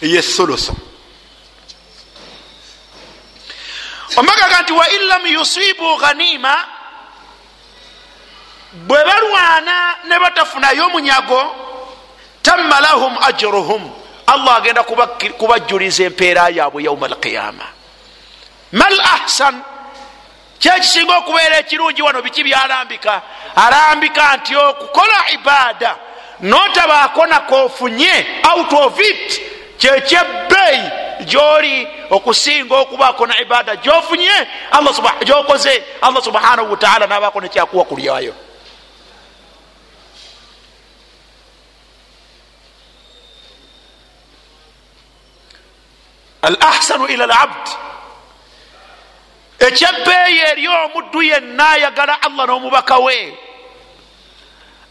[0.00, 0.72] eyethuluso
[4.16, 6.55] omagaga nti wa in lam yusibu ghanima
[8.72, 11.40] bwe balwana ne batafunayo munyago
[12.42, 13.92] tamma lahum ajruhum.
[14.26, 14.82] Allah agenda
[15.38, 17.64] kubajjuliza empeera yaabwe yauma alqiyama.
[18.72, 19.62] Mal ahsan?
[20.59, 23.22] Kyekisinga okubeera ekirungi wano biki byalambika?
[23.57, 25.96] Alambika nti okukola ibada
[26.41, 29.43] notabaako nakofunye out of it.
[29.78, 30.91] Kyekyebbeeyi
[31.24, 33.76] gyoli okusinga okubaako na ibada.
[33.76, 34.30] Gyofunye
[35.24, 38.35] gyokoze allah subhanahu wataala nabaako nekyakuwa kulyayo.
[46.43, 47.68] Al ahsanu ila labd
[49.59, 53.39] ekyebbeeyi eri omuddu yenna ayagala allah n'omubaka we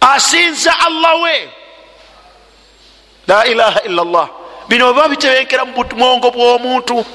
[0.03, 1.49] asinza allah we.
[3.27, 4.29] La ilaha illa llah
[4.67, 7.05] bino oba bitebenkera mu mwongo bw'omuntu.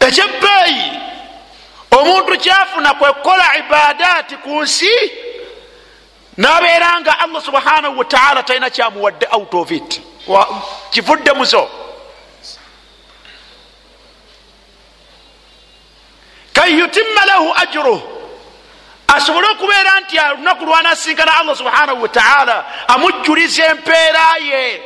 [0.00, 1.00] Ekyebbeeyi
[1.90, 4.90] omuntu kyafuna kwekukola ibadaati ku nsi
[6.36, 10.00] nabeera nga allah subhanahu wataala talina kyamuwadde out of it.
[10.90, 11.81] Kivudde muzo
[16.71, 18.01] kayutimma lahu ajruh
[19.07, 24.81] asobole okubeera nti olunaku lwanasinkana allah subhanahu wataala amujjuliza empeera ye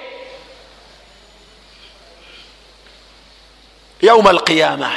[4.02, 4.92] yauma alqiyama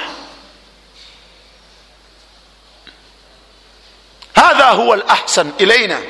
[4.36, 6.03] هذا هو الأحسن إلينا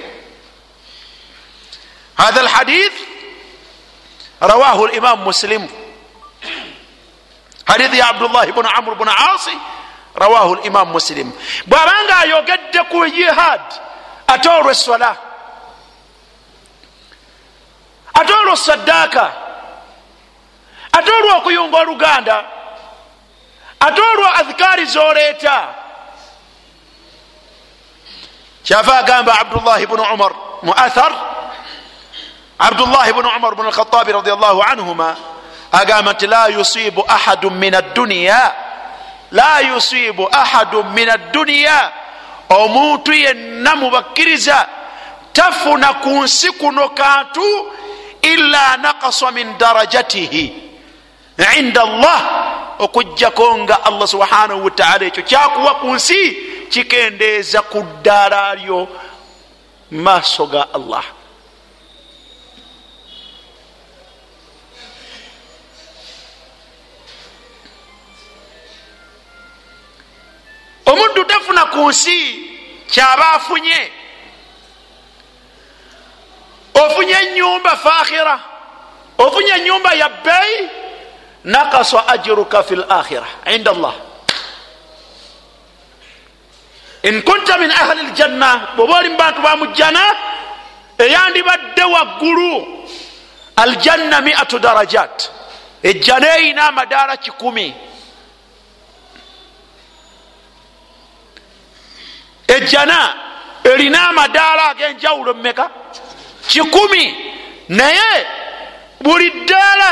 [2.17, 2.93] هذا الحديث
[4.43, 5.69] رواه الإمام مسلم
[7.69, 9.09] حديث يا عبد الله بن عمرو بن
[10.09, 11.33] عاصي رواه الإمام مسلم
[11.67, 13.61] bwabanga ayogedde ku jihad
[14.27, 15.17] ate olwo essola
[18.15, 19.33] ate olwo saddaaka
[20.93, 22.45] ate olwo okuyunga oluganda
[23.81, 25.69] ate olwo adhikaari zoleeta
[28.65, 30.33] kyava agamba abdullahi bnu umar
[30.63, 31.13] mu athar
[32.59, 35.17] abdullahi bnu umar bnu alkhatabi radiallahu anhuma
[35.73, 38.55] agamba nti la yusibu ahadu min adduniya
[39.32, 41.92] la yusibu ahadu min adduniya
[42.50, 44.68] omuntu yenna mubakkiriza
[45.34, 47.46] tafuna ku nsi kuno kantu
[48.22, 50.54] illa nakasa min darajatihi
[51.60, 52.20] inda allah
[52.80, 56.22] okugjako nga allah subhanahu wataala ekyo kyakuwa ku nsi
[56.70, 58.88] kikendeeza ku ddaala lyo
[59.92, 61.04] maaso ga allah
[70.92, 72.20] omuddu tafuna ku nsi
[72.92, 73.92] kyaba afunye.
[76.74, 78.40] Ofunye enyumba fakhira
[79.18, 80.70] ofunye enyumba ya bbeyi
[81.44, 83.94] nakasa ajiruka fi lakhira inda allah.
[87.04, 90.04] In kunta min ahli ljanna bwoba oli mubantu bamujjana
[90.98, 92.52] eyandibadde waggulu
[93.56, 95.32] aljanna miatu darajat
[95.84, 97.76] ejjana eyina amadaala kikumi
[102.56, 103.00] ejjana
[103.64, 105.70] erina amadaala ag'enjawulo mumeka
[106.48, 107.06] kikumi.
[107.70, 108.26] Naye
[109.02, 109.92] buli ddaala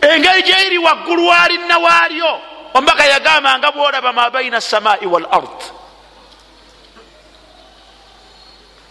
[0.00, 2.40] engeri gyeri waggulu waalinna waalyo
[2.74, 5.60] omubaka yagamba nga bwolaba ma baina samai wal ard.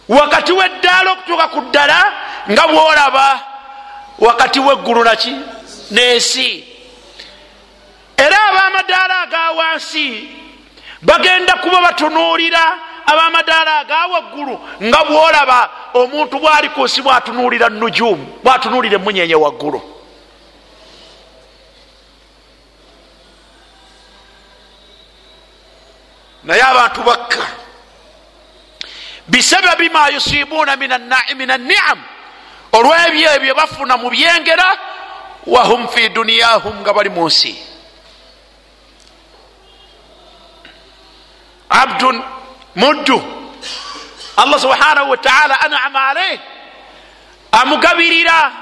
[0.08, 2.00] Wakati weddaala okutuuka ku ddala
[2.50, 3.40] nga bwolaba
[4.18, 5.34] wakati weggulu naki
[5.90, 6.64] n'ensi.
[8.16, 10.06] Era ab'amadaala aga wansi
[11.02, 18.94] bagenda kuba batunuulira ab'amadaala aga waggulu nga bwolaba omuntu bwali ku nsi bwatunuulira nujumu bwatunuulira
[18.96, 19.82] emunyenye waggulu.
[26.44, 27.46] Naye abantu bakka
[29.28, 31.98] bisababi ma yusibuuna min anniam
[32.72, 34.78] olwebyo ebyo bafuna mu byengera
[35.46, 37.71] wahum fi duniyahum nga bali mu nsi
[41.72, 42.22] abdun
[42.76, 43.22] muddu
[44.36, 46.38] allah subhanahu wataala anama alaih
[47.52, 48.52] amugabirira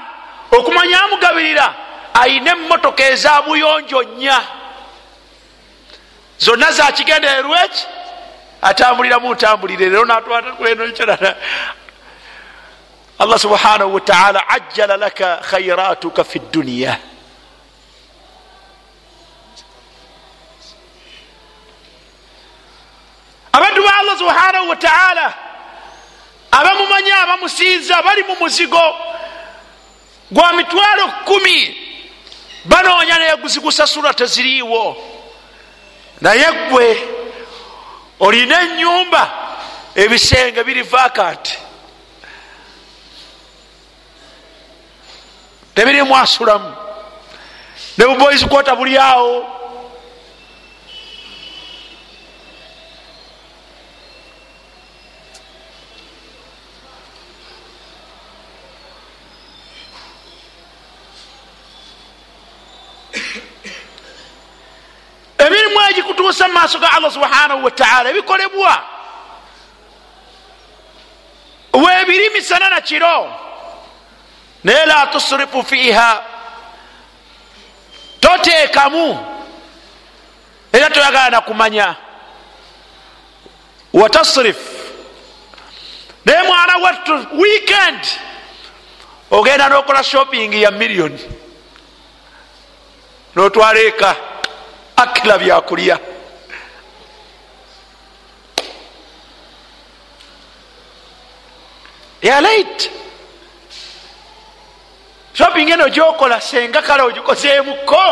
[0.51, 1.73] okumanya amugabirira
[2.13, 4.41] ayina emotoka eza buyonjo nnya
[6.39, 7.85] zonna zakigendererwa eki
[8.61, 11.35] atambuliramu ntambulire rero natwatakulenokyerara
[13.19, 16.97] allah subhanahu wataala ajjala laka khairatuka fi dduniya
[23.51, 25.33] abantu ba allah subhanahu wataala
[26.51, 28.95] abamumanyi abamusinza bali mu muzigo
[30.31, 31.77] gwa mitwalo kumi.
[32.65, 34.97] Banoonya naye guzigusasula teziriiwo.
[36.21, 37.07] Naye gwe
[38.19, 39.31] olina enyumba
[39.95, 41.57] ebisenge biri vakanti
[45.75, 46.75] tebirimu asulamu
[47.97, 49.60] ne buboys kwota buli awo
[65.45, 68.83] emirimu egikutuusa mu maaso ga allah subhanahu wataala ebikolebwa.
[71.73, 73.33] Weebiri misana na kiro.
[74.63, 76.23] Naye la tusrifu fiiha.
[78.19, 79.19] Toteekamu.
[80.73, 81.95] Era toyagala nakumanya
[83.93, 84.57] watasrif
[86.25, 88.07] naye mwana wattu weekend
[89.31, 91.19] ogenda nokola shopping ya miliyoni
[93.35, 94.15] notwala eka
[94.95, 95.99] akila byakulya.
[102.21, 102.91] Yalait
[105.33, 108.03] shopping eno gyokola senga kale ogikozeemuko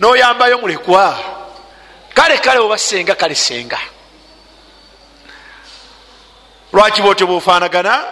[0.00, 1.18] noyambayo mulekwa
[2.14, 3.78] kale kale oba senga kale senga.
[6.72, 8.04] Lwaki bwotyo bufanagana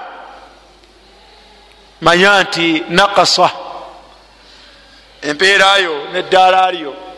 [2.00, 3.50] manya nti nakasa.
[5.22, 7.09] Empeerayo neddaala lyo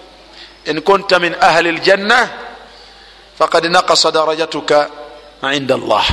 [0.64, 2.28] in kunta min ahli ljanna
[3.38, 4.90] fakad nakasa darajatuka
[5.52, 6.06] inda allah.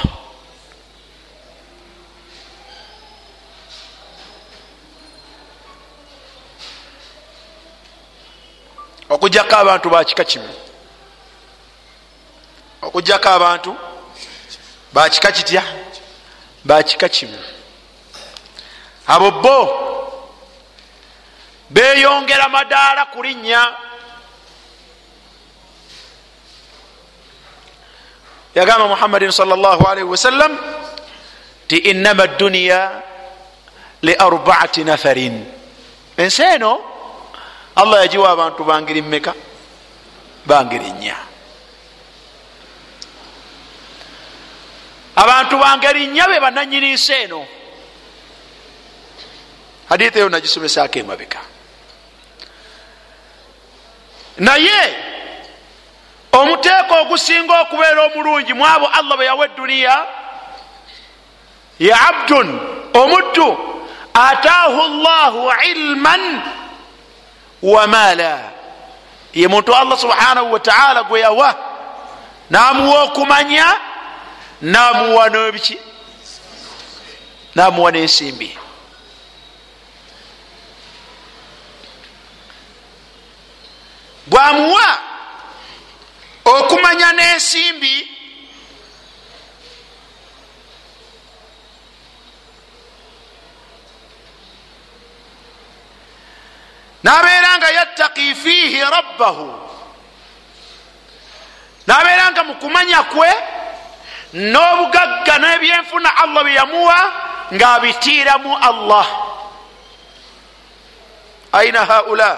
[9.09, 10.49] Okujjako abantu bakika kimu?
[12.81, 13.75] Okujjako abantu
[14.93, 15.63] bakika kitya?
[16.63, 17.37] Bakika kimu?
[19.07, 19.57] Abo bo
[21.69, 23.21] beyongera madaala ku
[28.59, 30.51] yagamba muhammadin sal llah alaihi wasallam
[31.67, 32.79] ti innama duniya
[34.03, 35.39] li arbaati nafarin
[36.19, 36.73] ensi eno
[37.79, 39.33] allah yagiwa abantu bangeri mmeka
[40.49, 41.17] bangeri nnya.
[45.15, 47.45] Abantu bangeri nnya be bananyini nsi eno.
[49.89, 51.41] Hadithi eyo nagisomesako emabeka
[54.39, 54.79] naye
[56.31, 60.05] omuteeko ogusinga okubeera omulungi mwabo allah bwe yawa eduniya
[61.79, 62.59] ya abdun
[62.93, 63.57] omuddu
[64.13, 66.41] ataahu llahu ilman
[67.63, 68.39] wamaala
[69.33, 71.55] ye muntu allah subhanahu wataala gwe yawa
[72.49, 73.73] namuwa okumanya
[74.61, 75.77] namuwa nobiki
[77.55, 78.57] namuwa n'ensimbi.
[84.27, 84.97] Bwamuwa
[86.99, 87.95] okumanya n'ensimbi
[97.03, 99.47] nabeera nga yattaki fiihi rabbahu.
[101.87, 103.31] Nabeera nga mukumanya kwe
[104.33, 106.99] n'obugagga n'ebyenfuna allah bye yamuwa
[107.55, 109.07] ng'abitiiramu allah.
[111.51, 112.31] Aina haula?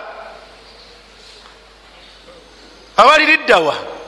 [2.98, 4.01] Abaliriddawa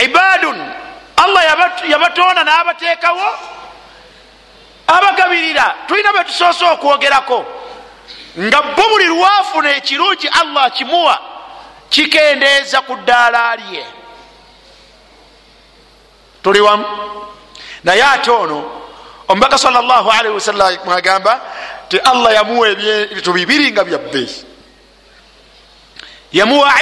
[0.00, 0.58] ibadun.
[1.16, 1.42] Allah
[1.88, 3.28] yabatonda n'abateekawo
[4.86, 5.74] abagabirira.
[5.86, 7.46] Tulina betusoose okwogerako
[8.38, 11.18] nga bo buli lwafuna ekirungi allah kimuwa
[11.90, 13.86] kikendeeza ku ddaala lye.
[16.42, 16.86] Tuli wamu?
[17.84, 18.82] Naye ate ono
[19.28, 21.40] omubaka salllahalihi wasallam agamba
[21.88, 24.44] ti allah yamuwa ebintu bibiri nga byabbeeyi
[26.32, 26.72] yamuwa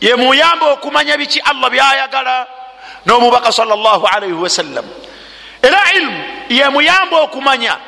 [0.00, 2.46] ilmu yemuyamba okumanya biki allah byayagala?
[3.06, 4.84] N'omubaka salllahalihi wasallam
[5.62, 7.78] era ilmu yemuyamba okumanya.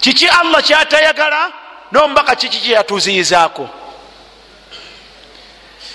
[0.00, 1.52] Kiki allah kyatayagala?
[1.92, 3.68] Nomubaka kiki kyeyatuziizaako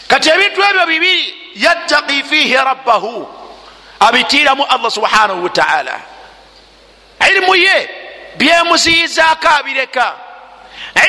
[0.07, 3.27] kati ebintu ebyo bibiri yattaki fiihi rabbahu
[3.99, 6.01] abitiiramu allah subhanahu wataala
[7.29, 7.89] ilimu ye
[8.37, 10.13] byemuziizaako abireka.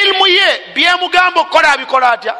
[0.00, 2.34] Ilimu ye byemugamba okukola abikola atya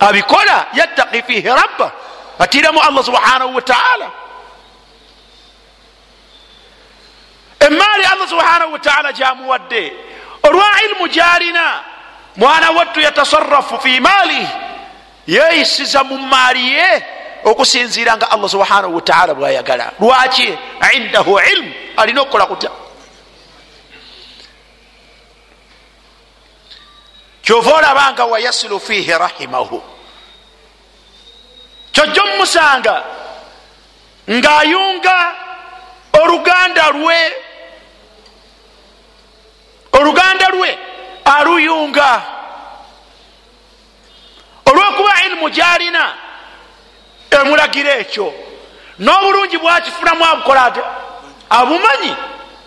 [0.00, 1.92] abikola yattaki fiihi rabba
[2.38, 4.10] atiiramu allah subhanahu wataala
[7.60, 9.92] emaali allah subhanahu wataala gyamuwadde
[10.42, 11.80] olwa ilimu gyalina
[12.36, 14.48] mwana wattu yatasarafu fi maalihi
[15.26, 17.04] yeyisiza mu maali ye
[17.44, 20.58] okusinziira nga allah subhanahu wataala bwayagala lwaki
[20.92, 22.70] indahu ilmu alina okukola kutya
[27.50, 29.82] kyova olabanga wayasilu fihi rahimahu.
[31.92, 33.04] Kyojja omumusanga
[34.30, 35.34] ngaayunga
[36.22, 37.32] oluganda lwe
[39.92, 40.78] oluganda lwe
[41.24, 42.22] aluyunga.
[44.64, 46.14] Olwokuba ilimu gyalina
[47.30, 48.34] emulagira ekyo.
[48.98, 50.80] N'obulungi bwakifunamu abukola ate
[51.50, 52.14] abumanyi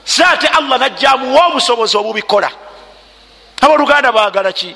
[0.03, 2.51] si ate allah najjamuwa obusobozi obubikola
[3.63, 4.75] aboluganda bagala ki?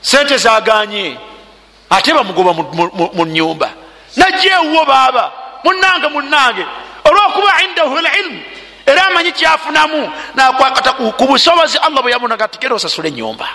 [0.00, 1.18] Sente zaganye
[1.90, 2.52] ate bamugoba
[3.16, 3.68] mu nyumba
[4.16, 5.32] najja ewuwo baaba
[5.64, 6.64] munange munange
[7.04, 8.40] olwokuba indahu lilmu
[8.86, 13.48] era amanyi kyafunamu nakwakata ku busobozi allah bwe yamunaga tigera osasula enyumba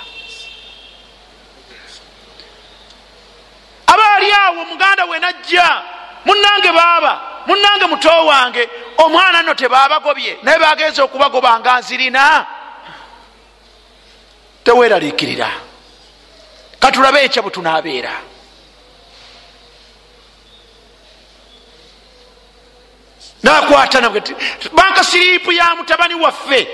[3.88, 5.82] aba ali awo muganda we najja
[6.26, 12.46] munange baaba munange muto wange omwana nno tebabagobye naye bagenza okubagoba nga nzirina.
[14.64, 15.50] Teweraliikirira
[16.80, 18.14] katulabe ekya bwe tunaabeera.
[23.44, 24.02] Nakwata
[24.72, 26.68] banka siripu ya mutabani waffe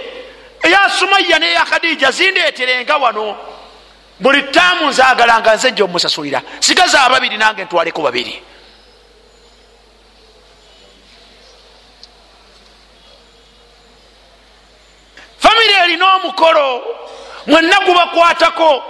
[0.64, 3.38] eya sumaya neya khadija zindeeterenga wano.
[4.20, 8.44] Buli taamu nzagalanga nze nja omusasulira sigaza ababiri nange ntwaleko babiri
[15.60, 16.84] famire erina omukolo
[17.48, 18.84] mwenna gubakwatako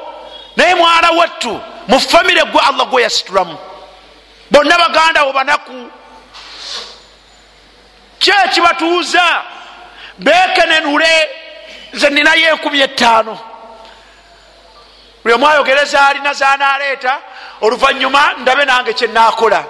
[0.55, 3.57] naye mwala wattu mu famire gwe allah gwe yasitulamu.
[4.51, 5.91] Bonna baganda bo banaku.
[8.20, 9.41] Kyekibatuuza
[10.20, 11.30] bekenenule
[11.93, 13.39] nze ninayo enkumi etaano
[15.24, 17.17] buli omwayogereza alina zanaleeta
[17.61, 19.65] oluvanyuma ndabe nange kyenakola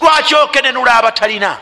[0.00, 1.58] lwaki okenenula abatalina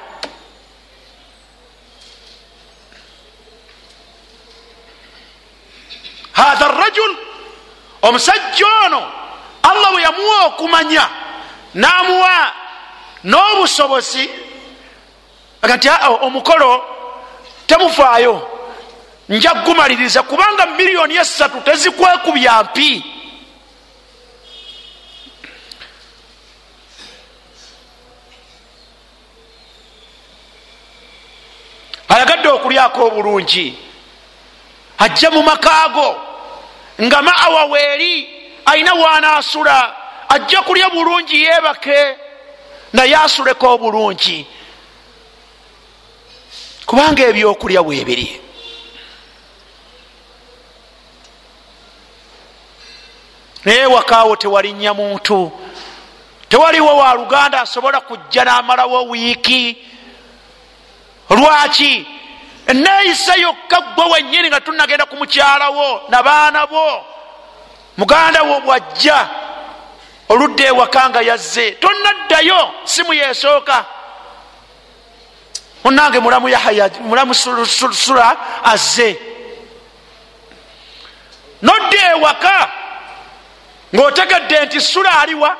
[6.32, 7.16] hatha rajul
[8.02, 9.02] omusajja ono
[9.62, 11.08] allah bwe yamuwa okumanya
[11.74, 12.52] namuwa
[13.24, 14.30] n'obusobozi
[15.62, 16.84] aga nti aa omukolo
[17.66, 18.48] temufaayo.
[19.28, 23.04] Nja kugumaliriza kubanga miliyoni esatu tezikwekubya mpi.
[32.08, 33.78] Ayagadde okulyako obulungi
[34.98, 36.20] ajja mu makaago.
[37.02, 38.28] Nga maawa weeri
[38.64, 39.94] ayina waanaasula
[40.28, 42.16] ajja kulya bulungi yeebake
[42.92, 44.46] naye asuleko obulungi.
[46.86, 48.40] Kubanga ebyokulya weebiri
[53.64, 55.52] naye wakaawo tewalinnya muntu
[56.48, 59.76] tewaliwo wa luganda asobola kujja n'amalawo wiiki.
[61.30, 62.06] Lwaki
[62.66, 67.06] eneeyisa yokka gwe wenyini nga tunagenda ku mukyalawo nabaana bo.
[67.96, 69.28] Muganda wo bwajja
[70.28, 71.70] oludda ewaka nga yazze.
[71.72, 73.84] Tonnaddayo simu yesooka.
[75.84, 79.18] Munange mulamu yahaya mulamu sula azze.
[81.62, 82.68] Nodda ewaka
[83.94, 85.56] ng'otegedde nti sula aliwa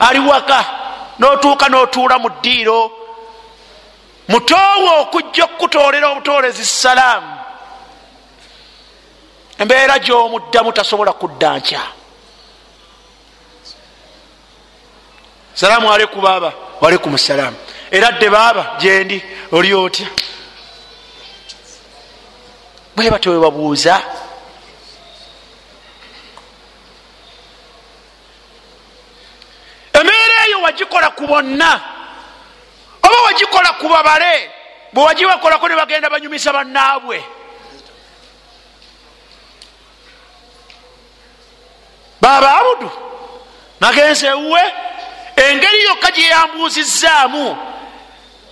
[0.00, 0.64] ali waka.
[1.18, 3.01] N'otuuka n'otuula mu ddiiro
[4.28, 7.38] mutoowo okujja okukutoolera obutoolezi salaamu.
[9.58, 11.82] Embeera gy'omuddamu tasobola kudda nkya.
[15.54, 16.52] Salaamu aleku baaba.
[16.80, 17.56] Waleikumu salaamu
[17.92, 20.06] era dde baaba gyendi oli otya?
[22.96, 24.02] Bweba tewebabuuza
[29.92, 31.80] embeera eyo wagikola ku bonna
[33.02, 34.50] oba wagikola ku babale
[34.92, 37.24] bwe wagibakolako ne bagenda banyumisa bannaabwe.
[42.20, 42.90] Baaba abudu
[43.80, 44.62] nagenze ewuwe
[45.36, 47.56] engeri yokka gye yambuuzizaamu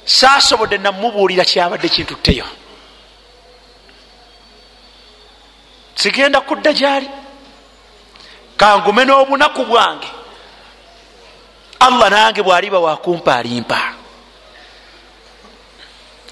[0.05, 2.47] saasobodde namubuulira kyabadde kintutteyo
[5.95, 7.11] sigenda kudda gyali.
[8.57, 10.09] Kangume n'obunaku bwange.
[11.81, 14.00] Allah nange bwaliba wakumpa alimpa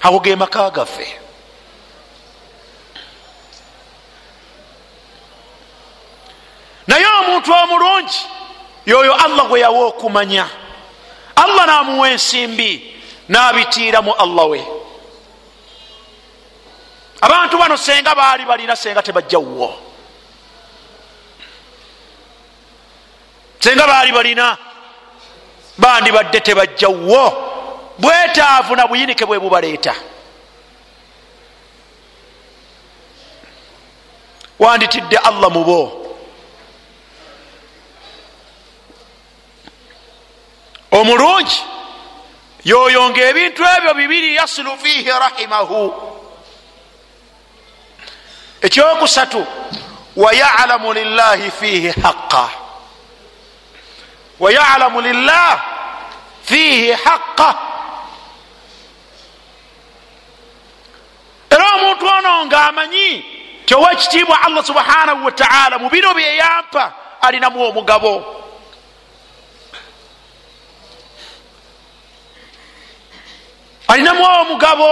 [0.01, 1.07] ago ge maka gaffe.
[6.87, 8.19] Naye omuntu omulungi
[8.85, 10.47] yoyo allah gwe yawa okumanya.
[11.35, 12.95] Allah namuwa ensimbi
[13.29, 14.65] nabitiiramu allah we.
[17.21, 19.89] Abantu bano senga baali balina senga tebajjawwo
[23.59, 24.57] senga baali balina
[25.77, 27.48] bandibadde tebajjawwo
[27.99, 29.95] bwetaavu na buyinike bwe bubaleeta.
[34.59, 35.95] Wanditidde allah mubo
[40.91, 41.63] omulungi
[42.63, 45.93] yoyo nga ebintu ebyo bibiri yasilu fihi rahimahu.
[48.61, 49.47] Ekyokusatu
[50.15, 52.49] wayalamu lillahi fihi haqa
[54.39, 55.61] wayalamu lillah
[56.43, 57.55] fihi haqa
[61.49, 63.25] era omuntu ono nga amanyi
[63.65, 68.35] tyowekitiibwa allah subhanahu wataala mu bino byeyampa alinamu omugabo.
[73.87, 74.89] Alinamu omugabo.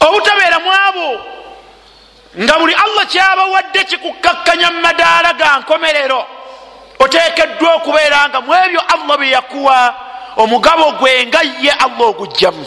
[0.00, 1.08] Obutabeeramu abo
[2.42, 6.26] nga buli allah kyabawadde kikukakkanya mu madaala ga nkomerero
[6.98, 9.94] oteekeddwa okubeera nga mu ebyo allah bye yakuwa
[10.36, 12.66] omugabo gwe nga ye allah ogujjamu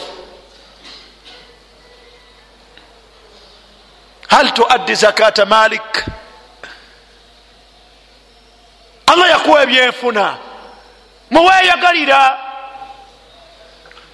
[4.28, 6.04] hal tuaddi zakata malik
[9.06, 10.36] allah yakuwa ebyenfuna
[11.30, 12.38] muweyagalira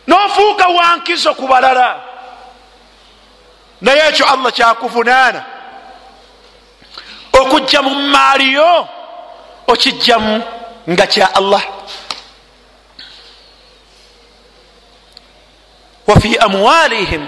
[0.06, 2.00] nofuuka wankizo ku balala
[3.80, 5.44] naye ekyo allah kyakuvunaana
[7.32, 8.88] okujja mu maaliyo
[9.66, 10.42] okijjamu
[10.90, 11.62] nga kya allah
[16.06, 17.26] wafi amwalihim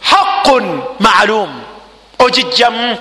[0.00, 1.62] haqun maalum
[2.18, 2.98] ogijjamu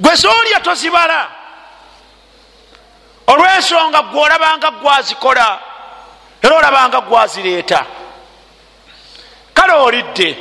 [0.00, 1.30] gwe zoolya tozibala.
[3.26, 5.60] Olwensonga gwe olabanga gwazikola
[6.42, 7.86] era olabanga gwazireeta.
[9.54, 10.36] Kale olidde.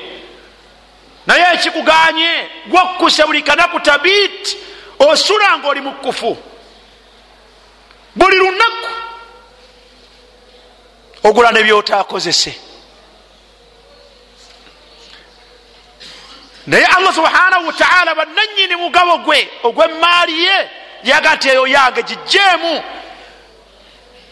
[1.28, 4.58] Naye ekikuganye gwokkuse buli kanaku tabit
[5.00, 6.38] osula nga oli mukufu
[8.16, 8.90] buli lunaku
[11.24, 12.69] ogula nebyotakozese
[16.68, 20.70] naye allah subhanahu wataala bananyini mugabo gwe ogwemaali ye
[21.04, 22.84] yaga nti eyo yange gijjeemu.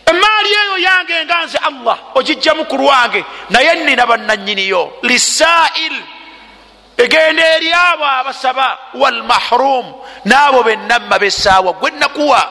[0.06, 5.96] Emaali eyo yange nga nze allah ogijjamu ku lwange naye nina bananyiniyo lisail
[6.98, 9.86] egenda eri abo abasaba walmahrum
[10.26, 12.42] n'abo benamma besaawa gwe nakuwa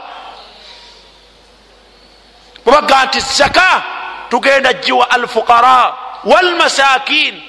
[2.65, 3.83] bwebaga nti zaka
[4.31, 7.43] tugenda jiwa alfuqara walmasakin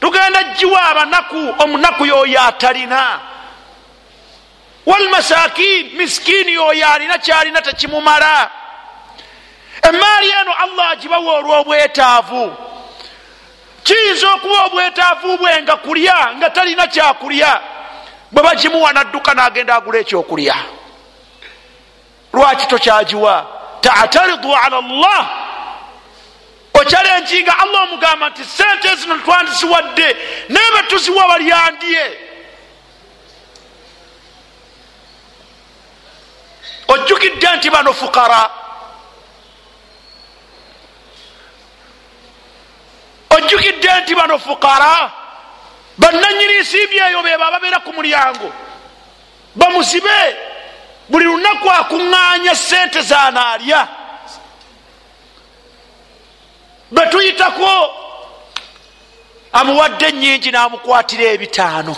[0.00, 3.20] tugenda jiwa abanaku omunaku yoyo atalina.
[4.86, 8.50] Walmasakin miskini yoyo alina kyalina tekimumala.
[9.82, 12.56] Emaali eno allah agibawa olw'obwetaavu.
[13.82, 17.60] Kiyinza okuba obwetaavu bwe nga kulya nga talina kyakulya.
[18.32, 20.54] Bwe bagimuwa nadduka nagenda agula ekyokulya.
[22.32, 23.46] Lwaki tokyagiwa?
[23.80, 25.45] Tataridu ala llah
[26.80, 30.16] okyalenjinga allah omugamba nti sente zino twandiziwadde
[30.48, 32.18] naye betuziwa balyandye.
[36.88, 38.50] Ojjukidde nti bano fukara
[43.30, 45.12] ojjukidde nti bano fukara
[45.98, 48.52] bananyini nsimbi eyo beba ababeera ku mulyango.
[49.54, 50.36] Bamuzibe.
[51.08, 53.88] Buli lunaku akuŋŋaanya sente zanaalya
[56.90, 57.94] betuyitako
[59.52, 61.96] amuwadde enyingi n'amukwatira ebitaano.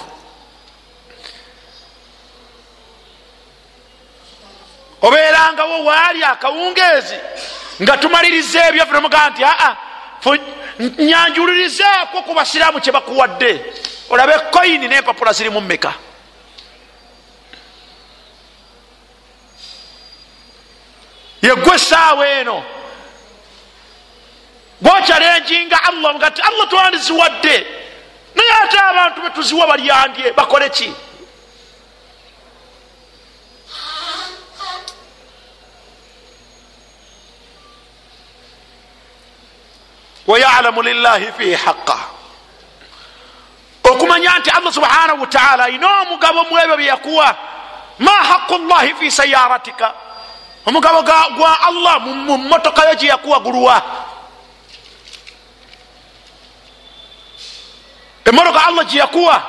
[5.03, 7.19] Obeerangawo waali akawungeezi
[7.83, 9.77] nga tumaliriza ebyo fe nomugaa nti aa
[10.99, 13.65] nyanjulirizaako ku basiraamu kye bakuwadde.
[14.11, 15.95] Olabe koyini n'empapula zirimu mmeka?
[21.43, 22.78] Yegwe esaawa eno
[24.83, 27.57] gwokyalenjinga allah nga ti allah twandiziwadde
[28.35, 30.93] naye ate abantu betuziwa balyandye bakole ki?
[40.27, 41.99] Wayalamu lillahi fihi haqa
[43.91, 47.37] okumanya nti allah subhanahu wataala ayina omugabo mu ebyo byeyakuwa
[47.99, 49.95] ma haqu llahi fi sayaratika
[50.67, 51.03] omugabo
[51.37, 53.83] gwa allah mu motoka yo gyeyakuwa gulwa
[58.29, 59.43] emotoka allah gyeyakuwa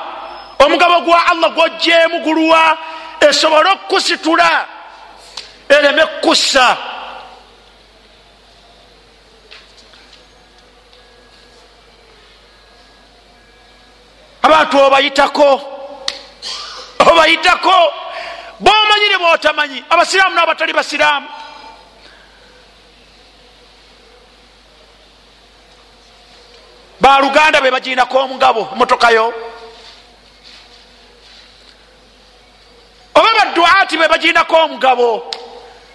[0.58, 2.78] omugabo gwa allah gwojjeemu gulwa
[3.20, 4.66] esobole okukusitula
[5.68, 6.76] ereme kussa
[14.42, 15.50] abantu obayitako
[17.10, 17.92] obayitako.
[18.60, 21.28] Bomanyire botamanyi abasiraamu n'abatali basiraamu
[27.00, 29.32] baluganda be baginako omugabo motokayo
[33.14, 35.30] oba baduati be baginako omugabo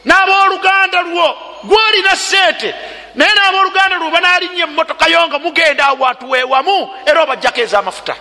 [0.06, 1.28] n'aboluganda lwo
[1.64, 2.76] gwolina sente
[3.16, 8.16] naye n'aboluganda lwo banalinnya emotokayo nga mugenda awantu wewamu era obajjako ez'amafuta.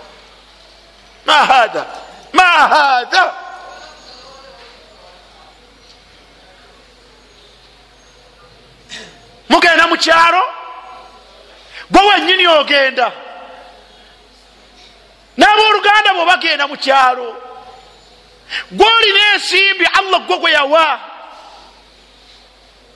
[1.27, 1.87] Ma hatha
[2.33, 3.35] ma hatha
[9.49, 10.43] mugenda mukyalo
[11.91, 13.13] gwe wenyini ogenda.
[15.37, 17.37] N'abooluganda bwe bagenda mukyalo
[18.71, 21.01] gwolina ensimbi allah gwe gwe yawa.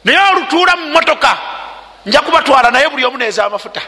[0.04, 1.38] Naye olutuula mu motoka
[2.06, 3.80] nja kubatwala naye buli omu neeza amafuta.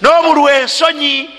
[0.00, 1.30] N'obulwa ensonyi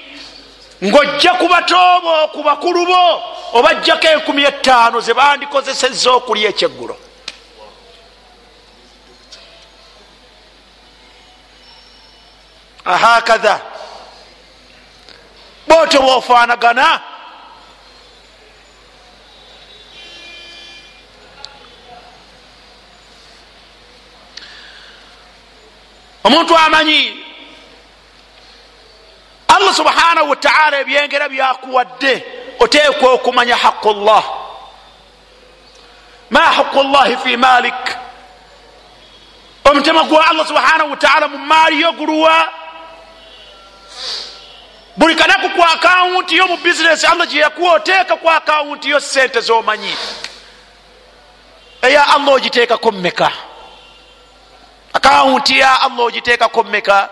[0.83, 3.23] ng'ojja kubatooba ku bakulu bo
[3.53, 6.97] obajjako enkumi etaano ze bandikozesezza okulya ekyeggulo
[12.87, 13.59] ahakatha
[15.67, 17.01] bwotyo bwofaanagana
[26.23, 27.23] omuntu amanyi
[29.55, 32.13] allah subhanahu wataala ebyengera byakuwadde
[32.59, 34.23] oteekwa okumanya haqu llah
[36.29, 37.97] ma haqu llahi fi malik?
[39.71, 42.49] Omutema gwa allah subhanahu wataala mu maali yo guluwa
[44.97, 49.93] buli kanaku ku akawunti yo mu bizinesi allah gyeyakuwa oteeka ku akawunti yo sente zomanyi.
[51.81, 53.31] Eya allah ogiteekako mmeka?
[54.93, 57.09] Akawunti ya allah ogiteekako mmeka?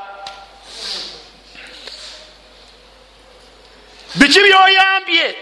[4.16, 5.36] Biki byoyambye?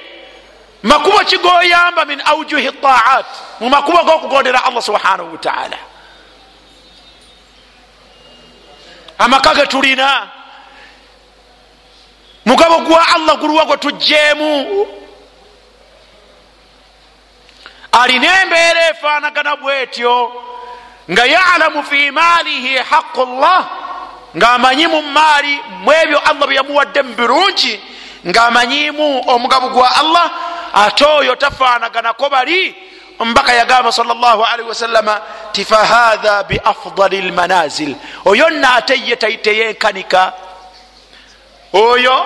[0.84, 3.26] Makubo kigoyamba min aujuhi taat
[3.60, 5.78] mu makubo gokugondera allah subhanahu wataala
[9.18, 10.30] amaka ge tulina
[12.46, 14.88] mugabo gwa allah guluwa gwe tujjeemu.
[17.92, 20.32] Alina embeera efaanagana bwetyo
[21.12, 23.66] nga yalamu fi maalihi haqu llah
[24.38, 27.80] ngaamanyi mu maali mu ebyo allah bye yamuwadde mu birungi
[28.28, 30.32] ngaamanyimu omugabo gwa allah
[30.74, 32.76] ate oyo tafaanaganako bali
[33.20, 35.22] mbaka yagamba salllahalihi wasallama
[35.52, 40.34] ti fahatha biafdali lmanazil oyo naate ye teyenkanika
[41.74, 42.26] oyo?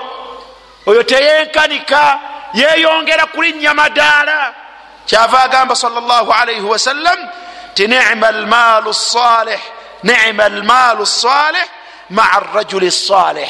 [0.85, 2.19] Oyo teyenkanika
[2.53, 4.53] yeyongera kulinnya madaala.
[5.05, 7.19] Kyava agamba salllahalihi wasallam
[7.77, 9.59] ti nima lmalu salih
[10.03, 11.67] nima lmalu salih
[12.09, 13.49] maa rajuli salih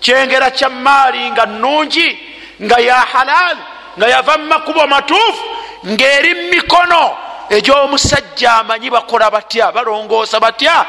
[0.00, 2.18] kyengera kya maali nga nungi
[2.62, 3.60] nga ya halaali
[3.98, 5.44] nga yava mu makubo matuufu
[5.86, 7.16] ng'eri mumikono
[7.50, 10.86] egy'omusajja amanyi bakola batya balongoosa batya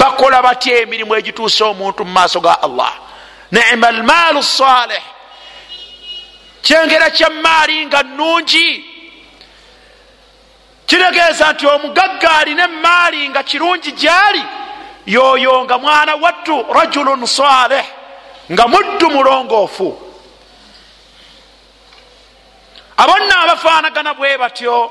[0.00, 2.92] bakola batya emirimu egituusa omuntu mu maaso ga allah
[3.54, 5.02] nima almaalu salih
[6.62, 8.70] kyengera kya maali nga nungi
[10.86, 14.42] kitegeeza nti omugagga alina emaali nga kirungi gyali
[15.06, 17.84] yoyo nga mwana wattu rajulun salih
[18.52, 19.88] nga muddu mulongoofu
[22.96, 24.90] abonna abafaanagana bwe batyo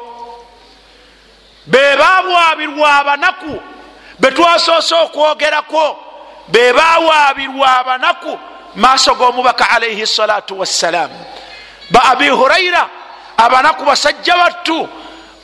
[1.65, 3.61] be bawaabirwa abanaku
[4.19, 5.85] betwasoose okwogerako
[6.47, 8.39] be bawaabirwa abanaku
[8.75, 11.25] maaso g'omubaka alaihi salatu wassalaamu
[11.91, 12.89] ba abi huraira
[13.37, 14.89] abanaku basajja battu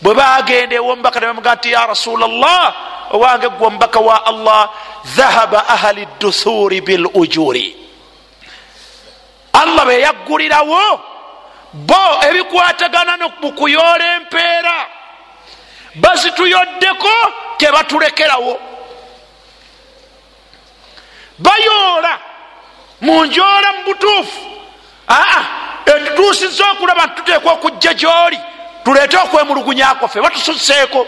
[0.02, 2.74] bwe bagenda ewomubaka nebamuga nti ya rasula llah
[3.12, 4.70] owange gwe omubaka wa allah
[5.16, 7.76] dhahaba ahali duthuri bilujuri
[9.54, 10.82] allah beyaggulirawo
[11.74, 14.76] bo ebikwatagana mukuyoola empeera
[15.96, 17.14] bazituyoddeko
[17.58, 18.60] tebatulekerawo
[21.40, 22.20] bayoola
[23.02, 24.41] munjoola mu butuufu
[25.10, 25.43] aa
[25.86, 28.39] etutuusiza okulaba nti tuteekwa okujja gyoli
[28.84, 31.08] tuleete okwemulugunyako ffe batususeeko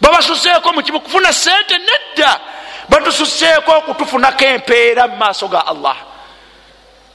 [0.00, 2.40] babasuseeko mukimu kufuna sente nedda.
[2.88, 5.96] Batususeeko okutufunako empeera mu maaso ga allah.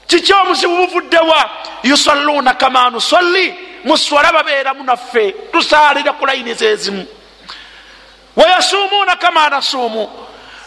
[0.06, 1.50] Kiki omuzibu buvuddewa
[1.82, 3.54] yusalluuna kama nusalli
[3.84, 7.06] muswala babeeramu naffe tusaalira ku layiniza ezimu
[8.36, 10.10] wayasuumuuna kama nasuumu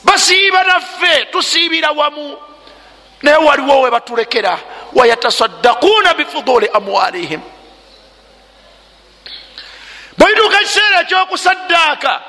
[0.03, 2.37] basiiba naffe tusiibira wamu
[3.21, 4.59] naye waliwo we batulekera
[4.93, 7.41] wayatasaddaquuna bifuduli amwalihim.
[10.17, 12.21] Bwituuka ekiseera ekyokusaddaaka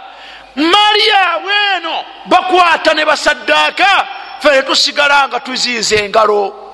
[0.56, 4.08] maali yaabwe eno bakwata ne basaddaaka
[4.38, 6.64] fe netusigala nga tuziiza engalo.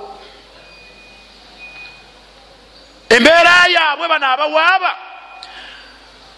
[3.08, 4.92] Embeera yaabwe bano abawaaba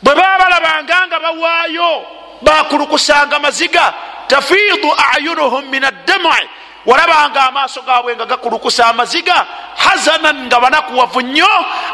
[0.02, 2.06] bwe baba balabanga nga bawaayo
[2.42, 3.94] bakulukusanga maziga
[4.28, 6.48] tafiidu ayunuhum min addamai
[6.86, 11.48] walabanga amaaso gaabwe nga gakulukusa amaziga hazanan nga banakuwavu nnyo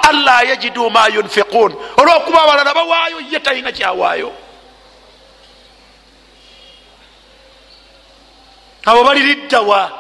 [0.09, 1.76] alla yajidu ma yunfiquun.
[1.97, 4.32] Olwokuba abalala bawaayo ye talina kyawaayo.
[8.86, 9.90] Abo baliriddawa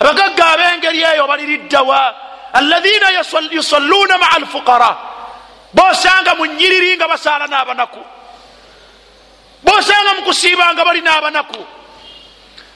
[0.00, 2.14] abagagga ab'engeri eyo baliriddawa
[2.52, 3.08] alaina
[3.50, 4.96] yusalluuna maa alfuqara.
[5.74, 8.02] Bosanga mu nyiriri nga basaala n'abanaku.
[9.64, 11.81] Bosanga mu kusiiba nga bali n'abanaku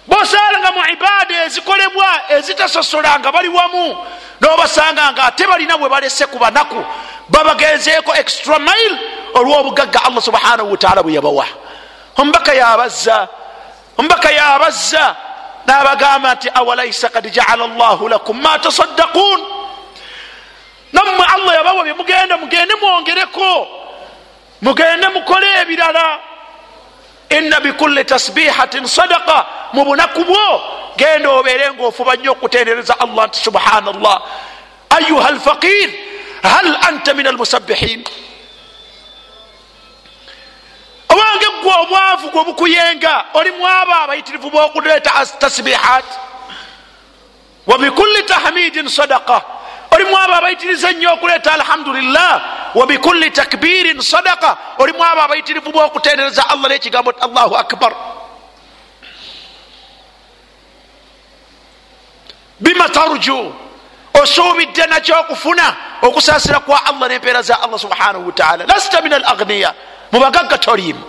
[0.07, 3.97] bosanga nga mu ibaada ezikolebwa ezitasosola nga bali wamu
[4.41, 6.85] nobasanga nga ate balina bwe balese ku banaku
[7.29, 8.97] babagenzeeko extra mile
[9.35, 11.47] olw'obugagga allah subhanahu wataala bwe yabawa.
[12.17, 13.29] Omubaka yabazza
[13.99, 15.17] omubaka yabazza
[15.67, 19.41] n'abagamba nti awalaisa kad jaala llahu lakum ma tasaddaquun
[20.93, 23.69] nammwe allah yabawa bye mugenda mugende mwongereko
[24.63, 26.19] mugende mukole ebirala
[27.31, 30.63] inna bikulli tasbihatin sadaka mu bunaku bwo
[30.97, 34.23] genda obeere ngaofuba nnyo okutendereza allah nti subhana llah
[34.91, 35.91] ayuha alfaqir
[36.43, 38.05] hal anta min almusabbihin
[41.09, 46.05] obange gwe obwavu gwe bukuyenga olimu abo abayitirivu bokuleeta tasbihat?
[47.67, 49.43] Wabikulli tahmidin sadaka
[49.91, 52.43] olimu abo abayitiriza ennyo okuleeta alhamdulillah
[52.75, 57.93] wabikulli takbirin sadaka olimu abo abayitirivu bokutendereza allah nekigambo ti allahu akbar.
[62.61, 63.55] Bima tarju.
[64.23, 69.75] Osuubidde nakyokufuna okusasira kwa allah nempeera za allah subhanahu wataala lasta min alagniya
[70.13, 71.05] mubagagga tolimu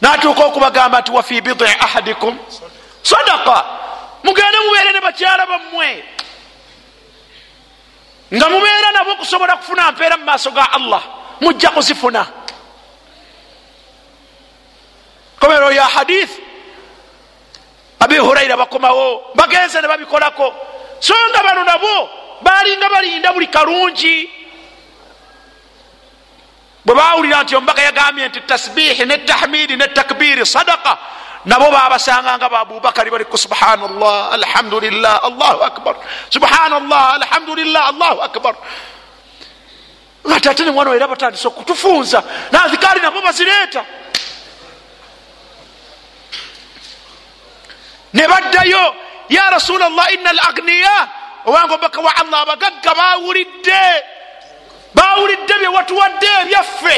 [0.00, 2.38] natuuka okubagamba nti wafi bidi ahadikum.
[3.02, 3.64] Sadaka
[4.24, 6.04] mugende mubeere ne bakyala bammwe
[8.34, 11.02] nga mubeera nabo okusobola kufuna mpeera mu maaso ga allah
[11.40, 12.26] mujja kuzifuna.
[15.40, 16.30] Komero ya hadith
[18.00, 20.54] abi huraira bakomawo bagenze ne babikolako.
[21.00, 22.08] So nga bano nabo
[22.42, 24.30] balinga balinda buli kalungi.
[26.84, 30.98] Bwe bawulira nti omubaka yagambye nti tasbihi ne tahmidi ne takbiri sadaka
[31.48, 35.96] nabo babasanga nga babubakari baliku subhanallah alhamdulillah allahu akbar.
[36.28, 38.54] Subhanallah alhamdulillah allahu akbar.
[40.28, 42.22] Ate ate nemwana era batandisa okutufunza
[42.52, 43.82] nazikali nabo bazireeta
[48.12, 48.94] ne baddayo
[49.32, 50.96] ya rasula llah ina alagniya
[51.48, 53.84] owanga omubaka wa allah abagagga bawulidde.
[54.94, 56.96] Bawulidde byewatuwadde ebyaffe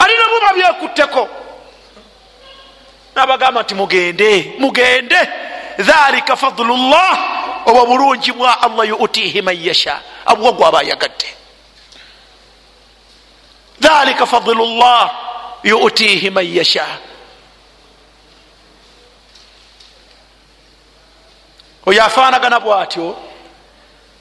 [0.00, 1.39] ali nabo babyekutteko
[3.14, 5.28] nabagamba nti mugende mugende.
[5.78, 7.18] Dhalika fadlu llah
[7.66, 11.34] obwo bulungi bwa allah yutihi man yasha abuwa gwaba ayagadde.
[13.80, 15.10] Dhalika fadlu llah
[15.62, 16.86] yutihi man yasha.
[21.86, 23.16] Oyo afaanagana bwatyo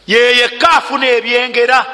[0.08, 1.86] yeyekka afuna ebyengera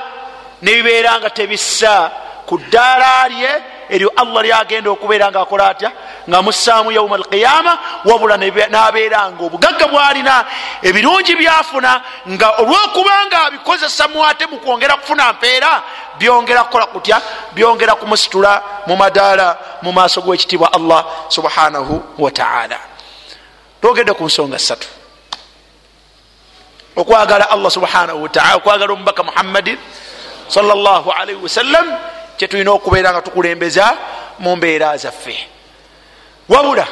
[0.62, 2.12] nebibeera nga tebissa.
[2.46, 3.52] Ku ddaala lye
[3.90, 5.92] eryo allah lyagenda okubeera nga akola atya?
[6.30, 8.38] Nga mussaamu yauma alqiyama wabula
[8.70, 10.46] nabeera nga obugagga bwalina.
[10.82, 15.84] Ebirungi byafuna nga olwokubanga abikozesa mwate mu kwongera kufuna mpeera
[16.18, 17.22] byongera kukola kutya?
[17.54, 22.80] Byongera kumusitula mu madaala mu maaso g'ekitiibwa allah subhanahu wataala
[23.82, 24.88] twogedde ku nsonga ssatu.
[26.96, 29.78] Okwagala allah subhanahu wataala okwagala omubaka muhammadin
[30.48, 33.98] salllah alaihi wasallam kyetulina okubeera nga tukulembeza
[34.40, 35.48] mu mbeera zaffe.
[36.50, 36.88] Wabula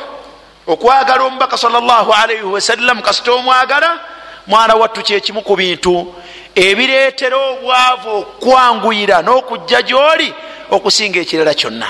[0.68, 4.00] okwagala omubaka salllah alaihi wasallam kasita omwagala
[4.48, 6.16] mwana wattu kyekimu ku bintu
[6.56, 10.34] ebireetera obwavu okwanguyira n'okujja gy'oli
[10.72, 11.88] okusinga ekirala kyonna.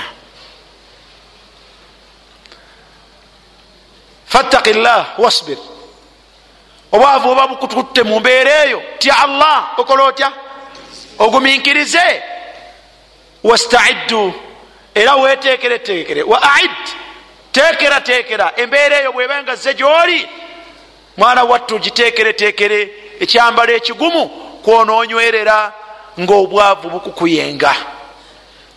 [4.26, 5.58] Fattaki llah wasbir.
[6.92, 10.32] Obwavu oba bukututte mu mbeera eyo tya allah okola otya?
[11.18, 12.33] Oguminkirize
[13.44, 14.32] wastaiddu.
[14.94, 16.70] Era wetekere tekere wa aid.
[17.52, 20.28] Tekera tekera embeera eyo bweba nga ze gyoli
[21.16, 22.90] mwana wattu gitekere tekere
[23.20, 24.28] ekyambalo ekigumu
[24.62, 25.72] kwonoonywerera
[26.20, 27.74] ngaobwavu bukukuyenga.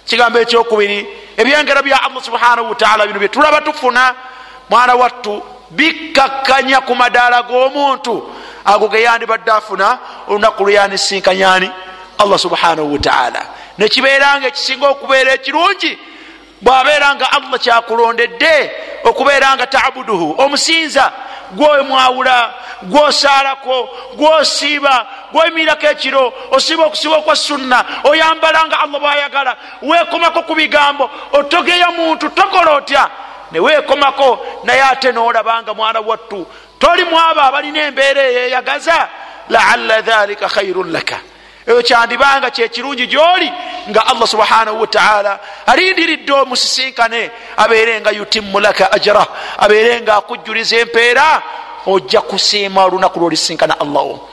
[0.06, 1.08] Kigambo ekyokubiri
[1.38, 4.16] ebyengera bya allah subhanahu wataala bino byetulaba tufuna
[4.70, 8.30] mwana wattu bikakkanya ku madaala g'omuntu.
[8.66, 11.72] Ago geyandibadde afuna olunaku lweyanisinkanyani
[12.18, 13.46] allah subhanahu wataala
[13.78, 15.98] nekibeeranga ekisinga okubeera ekirungi
[16.62, 18.72] bwabeera nga allah kyakulondedde
[19.04, 21.12] okubeera nga tabuduhu omusinza
[21.52, 22.54] gwomwawula
[22.84, 31.10] gwosaalako gwosiiba gweyimirako ekiro osiiba okusiba okwa sunna oyambala nga allah bwayagala weekomako ku bigambo
[31.32, 33.10] otogeya muntu tokola otya?
[33.52, 36.48] Neweekomako naye ate noolabanga mwana wattu
[36.80, 39.08] toli mwabo abalina embeera eyeyagaza
[39.50, 41.20] laala dhalika khairun laka
[41.68, 43.52] eyo kyandibanga kyekirungi gyoli
[43.90, 51.42] nga allah subhanahu wataala alindiridde omusisinkane abeere nga yutimmu laka ajra abeere nga akujjuliza empeera
[51.86, 54.30] ojja kusiima olunaku lwolisinkana allahu.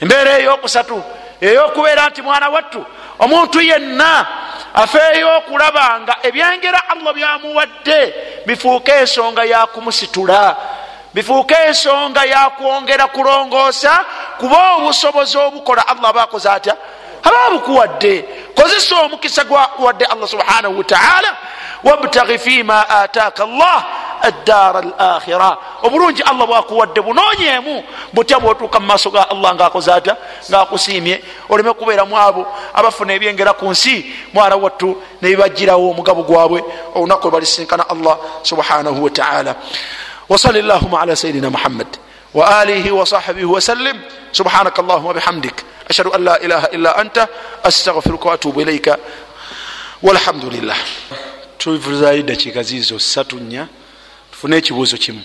[0.00, 1.02] Embeera eyokusatu
[1.40, 2.84] eyokubeera nti mwana wattu
[3.18, 4.26] omuntu yenna
[4.74, 8.14] afeeyo okulaba nga ebyengera allah byamuwadde
[8.46, 10.56] bifuuke ensonga yakumusitula
[11.18, 14.04] bifuuke ensonga yakwongera kulongoosa
[14.38, 15.88] kuba obusobozi obukola.
[15.88, 16.76] Allah abakoze atya?
[17.24, 18.24] Aba bukuwadde.
[18.54, 21.36] Kozesa omukisa gwakuwadde allah subhanahu wataala
[21.84, 23.84] wabtagi fima ataaka llah
[24.22, 30.16] addaara al akhira obulungi allah bwakuwadde bunoonyemu butya bwotuuka mu maaso ga allah ngaakoze atya?
[30.50, 34.14] Ngaakusiimye oleme kubeeramu abo abafuna ebyengera ku nsi.
[34.34, 36.64] Mwana wattu nebibajjirawo omugabo gwabwe.
[36.94, 39.54] Olunaku lwe balisinkana allah subhanahu wataala
[40.29, 41.87] وصل اللهم على سيدنا محمد
[42.33, 44.01] وآله وصحبه وسلم
[44.33, 47.27] سبحانك اللهم وبحمدك أشهد أن لا إله إلا أنت
[47.65, 48.95] أستغفرك وأتوب إليك
[50.03, 50.75] والحمد لله
[51.57, 53.67] tuvuzayo dakiika ziizo ssatu nnya
[54.31, 55.21] tufune ekibuuzo kimu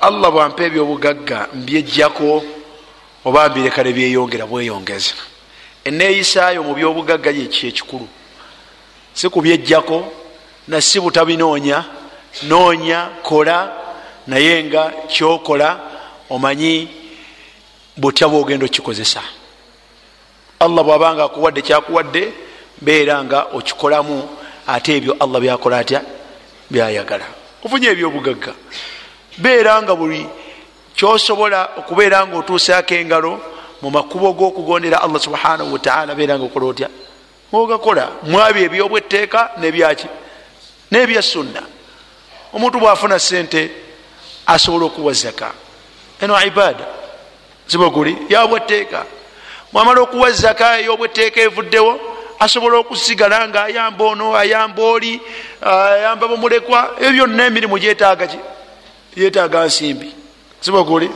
[0.00, 2.44] allah bwampa ebyobugagga mbyejjako
[3.24, 5.14] oba mbirekale byeyongera bweyongeza
[5.84, 8.08] eneeyisaayo mu byobugagga yeki ekikulu
[9.14, 10.12] si kubyejjako
[10.68, 11.84] nasi butabinoonya
[12.43, 13.71] Noonya kola
[14.27, 15.79] naye nga kyokola
[16.29, 16.87] omanyi
[17.97, 19.21] butya bwogenda okikozesa.
[20.59, 22.33] Allah bwabanga akuwadde kyakuwadde
[22.81, 24.29] beera nga okikolamu
[24.67, 26.01] ate ebyo allah byakola atya?
[26.69, 27.25] Byayagala.
[27.65, 28.53] Ofunye ebyobugagga.
[29.37, 30.25] Beera nga buli
[30.95, 33.41] kyosobola okubeera nga otuusaako engalo
[33.81, 36.89] mu makubo g'okugondera allah subhanahu wataala beera nga okola otya?
[37.53, 40.07] Ogakola mwabyo ebyobwetteeka nebyaki?
[40.91, 41.61] Nebya sunna
[42.53, 43.71] omuntu bwafuna sente
[44.45, 45.51] asobola okuwa zaka.
[46.21, 46.85] Eno ibada
[47.67, 49.05] zibaguli yabwetteeka
[49.73, 51.99] mwamala okuwa zaka eyobwetteeka evuddewo
[52.39, 55.21] asobola okusigala nga ayamba ono ayamba oli
[55.61, 58.39] ayamba bamulekwa ebyo byonna emirimu gyetaaga ki?
[59.15, 60.15] Yetaaga nsimbi.
[60.61, 61.11] Zibaguli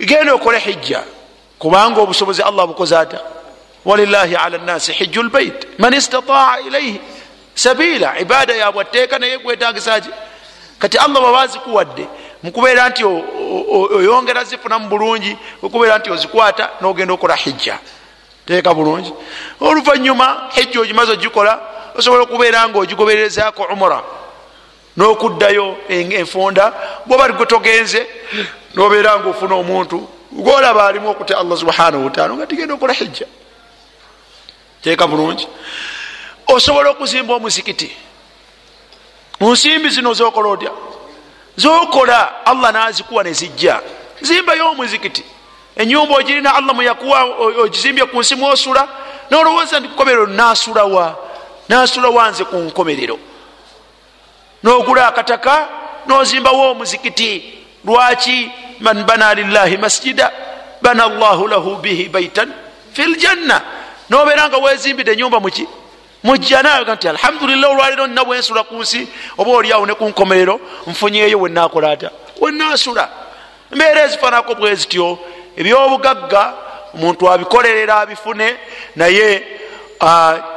[0.00, 1.02] genda okole hijja
[1.58, 3.20] kubanga obusobozi allah bukoze ata.
[3.84, 7.00] Walilahi ala nnasi hijju lbait man istataa ilaihi
[7.56, 10.08] sabiila ibaada yabwatteeka naye kwetagisaki
[10.78, 12.06] kati allah bwaba azikuwadde
[12.42, 17.78] mukubeera nti oyongera zifunamu bulungi okubeera nti ozikwata nogenda okola hijja.
[18.46, 19.12] Teeka bulungi.
[19.60, 21.60] Oluvanyuma hijja ogimaze ogikola
[21.98, 24.02] osobola okubeera nga ogigobererezako umura
[24.96, 26.72] n'okuddayo enfunda
[27.06, 28.06] bwoba gwe togenze
[28.74, 33.26] nobeera nga ofuna omuntu golaba alimu okutya allah subhanahu wataala nga tigenda okola hijja.
[34.82, 35.48] Teeka bulungi
[36.46, 37.96] osobola okuzimba omuzikiti
[39.40, 40.70] mu nsimbi zino zokola otya?
[41.56, 43.80] Zokola allah nazikuwa nezijja
[44.20, 45.24] zimbayo omuzikiti
[45.76, 47.24] enyumba ogirina allah muyakuwa
[47.62, 48.88] ogizimbye ku nsi mwosula
[49.30, 51.16] nolowooza nti kukomerero nasulawa
[51.68, 53.18] nasulawa nze ku nkomerero?
[54.62, 55.68] Nogula akataka
[56.06, 57.54] nozimbawo omuzikiti
[57.84, 58.50] lwaki?
[58.80, 60.32] Man bana lillahi masjida
[60.82, 62.52] bana llahu lahu bihi baitan
[62.92, 63.62] fi ljanna
[64.10, 65.66] nobeera nga wezimbidde enyumba muki
[66.24, 71.90] mujjanaga nti alhamdulillah olwaliro nina bwensula ku nsi oba oliawo ne ku nkomerero nfunyeeyo wenakola
[71.90, 72.10] ata
[72.40, 73.08] wenasula
[73.72, 75.18] embeera ezifanako bwe zityo
[75.56, 76.52] ebyobugagga
[76.94, 78.56] omuntu abikolerera abifune
[78.96, 79.44] naye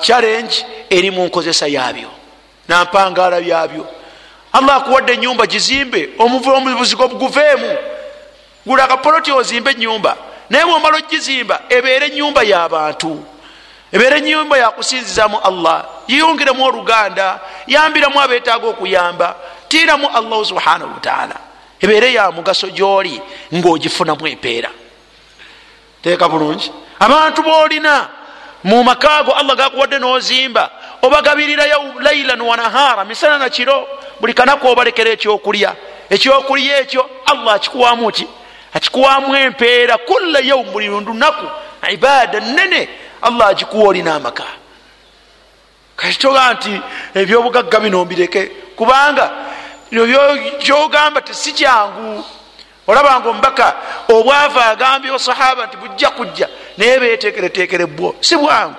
[0.02, 2.10] challenge eri mu nkozesa yabyo
[2.68, 3.88] nampangala byabyo
[4.54, 7.78] allah akuwadde enyumba gizimbe omubuzigo guveemu.
[8.66, 10.18] Gula akapoloti ozimbe enyumba
[10.50, 13.24] naye bwomala ogizimba ebeere enyumba y'abantu
[13.92, 15.86] ebeere enyumba yakusinzizamu allah.
[16.08, 19.36] Yeyongeremu oluganda yambiramu abetaaga okuyamba.
[19.68, 21.36] Tiiramu allahu subhanahu wataala
[21.82, 23.22] ebeere ya mugaso gyoli
[23.54, 24.70] ngaogifunamu empeera
[26.02, 26.72] teeka bulungi.
[27.00, 28.08] Abantu boolina
[28.64, 30.72] mu makaago allah gakuwadde nozimba
[31.02, 33.88] obagabirirayo lailan wanahara misana nakiro
[34.20, 35.76] buli kanaku obalekera ekyokulya.
[36.10, 38.28] Ekyokulya ekyo allah akikuwamu ki?
[38.74, 41.46] Akikuwamu empeera kulla yaum buli lunaku
[41.92, 42.90] ibaada nene
[43.22, 44.44] allah agikuwa olina amaka
[45.96, 46.82] kakitoga nti
[47.16, 49.32] ebyobugagga bino mbireke kubanga
[50.60, 52.24] kyogamba tesi kyangu.
[52.88, 53.76] Olabanga omubaka
[54.10, 58.76] obwava agambye osahaba nti bujja kujja naye betekeretekere bwo si bwangu.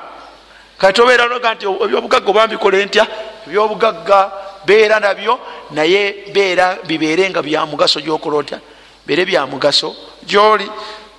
[0.79, 3.07] Kati obeera noga nti ebyobugagga obambikole ntya?
[3.47, 4.31] Ebyobugagga
[4.67, 5.39] beera nabyo
[5.71, 8.59] naye beera bibeere nga byamugaso gyokola otya?
[9.07, 9.95] Beere byamugaso
[10.27, 10.71] gyoli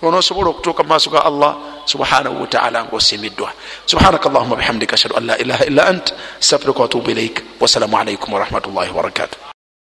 [0.01, 1.55] onosobola okutuuka mumaaso ga allah
[1.85, 3.53] subhanahu wataala ngaosimiddwa
[3.85, 8.89] subhanaka allahuma bihamdika ashhadu an la ilaha illa ant astafiruka watubu ilaik wassalamu alaikum warahmatullahi
[8.89, 9.50] wabarakatuh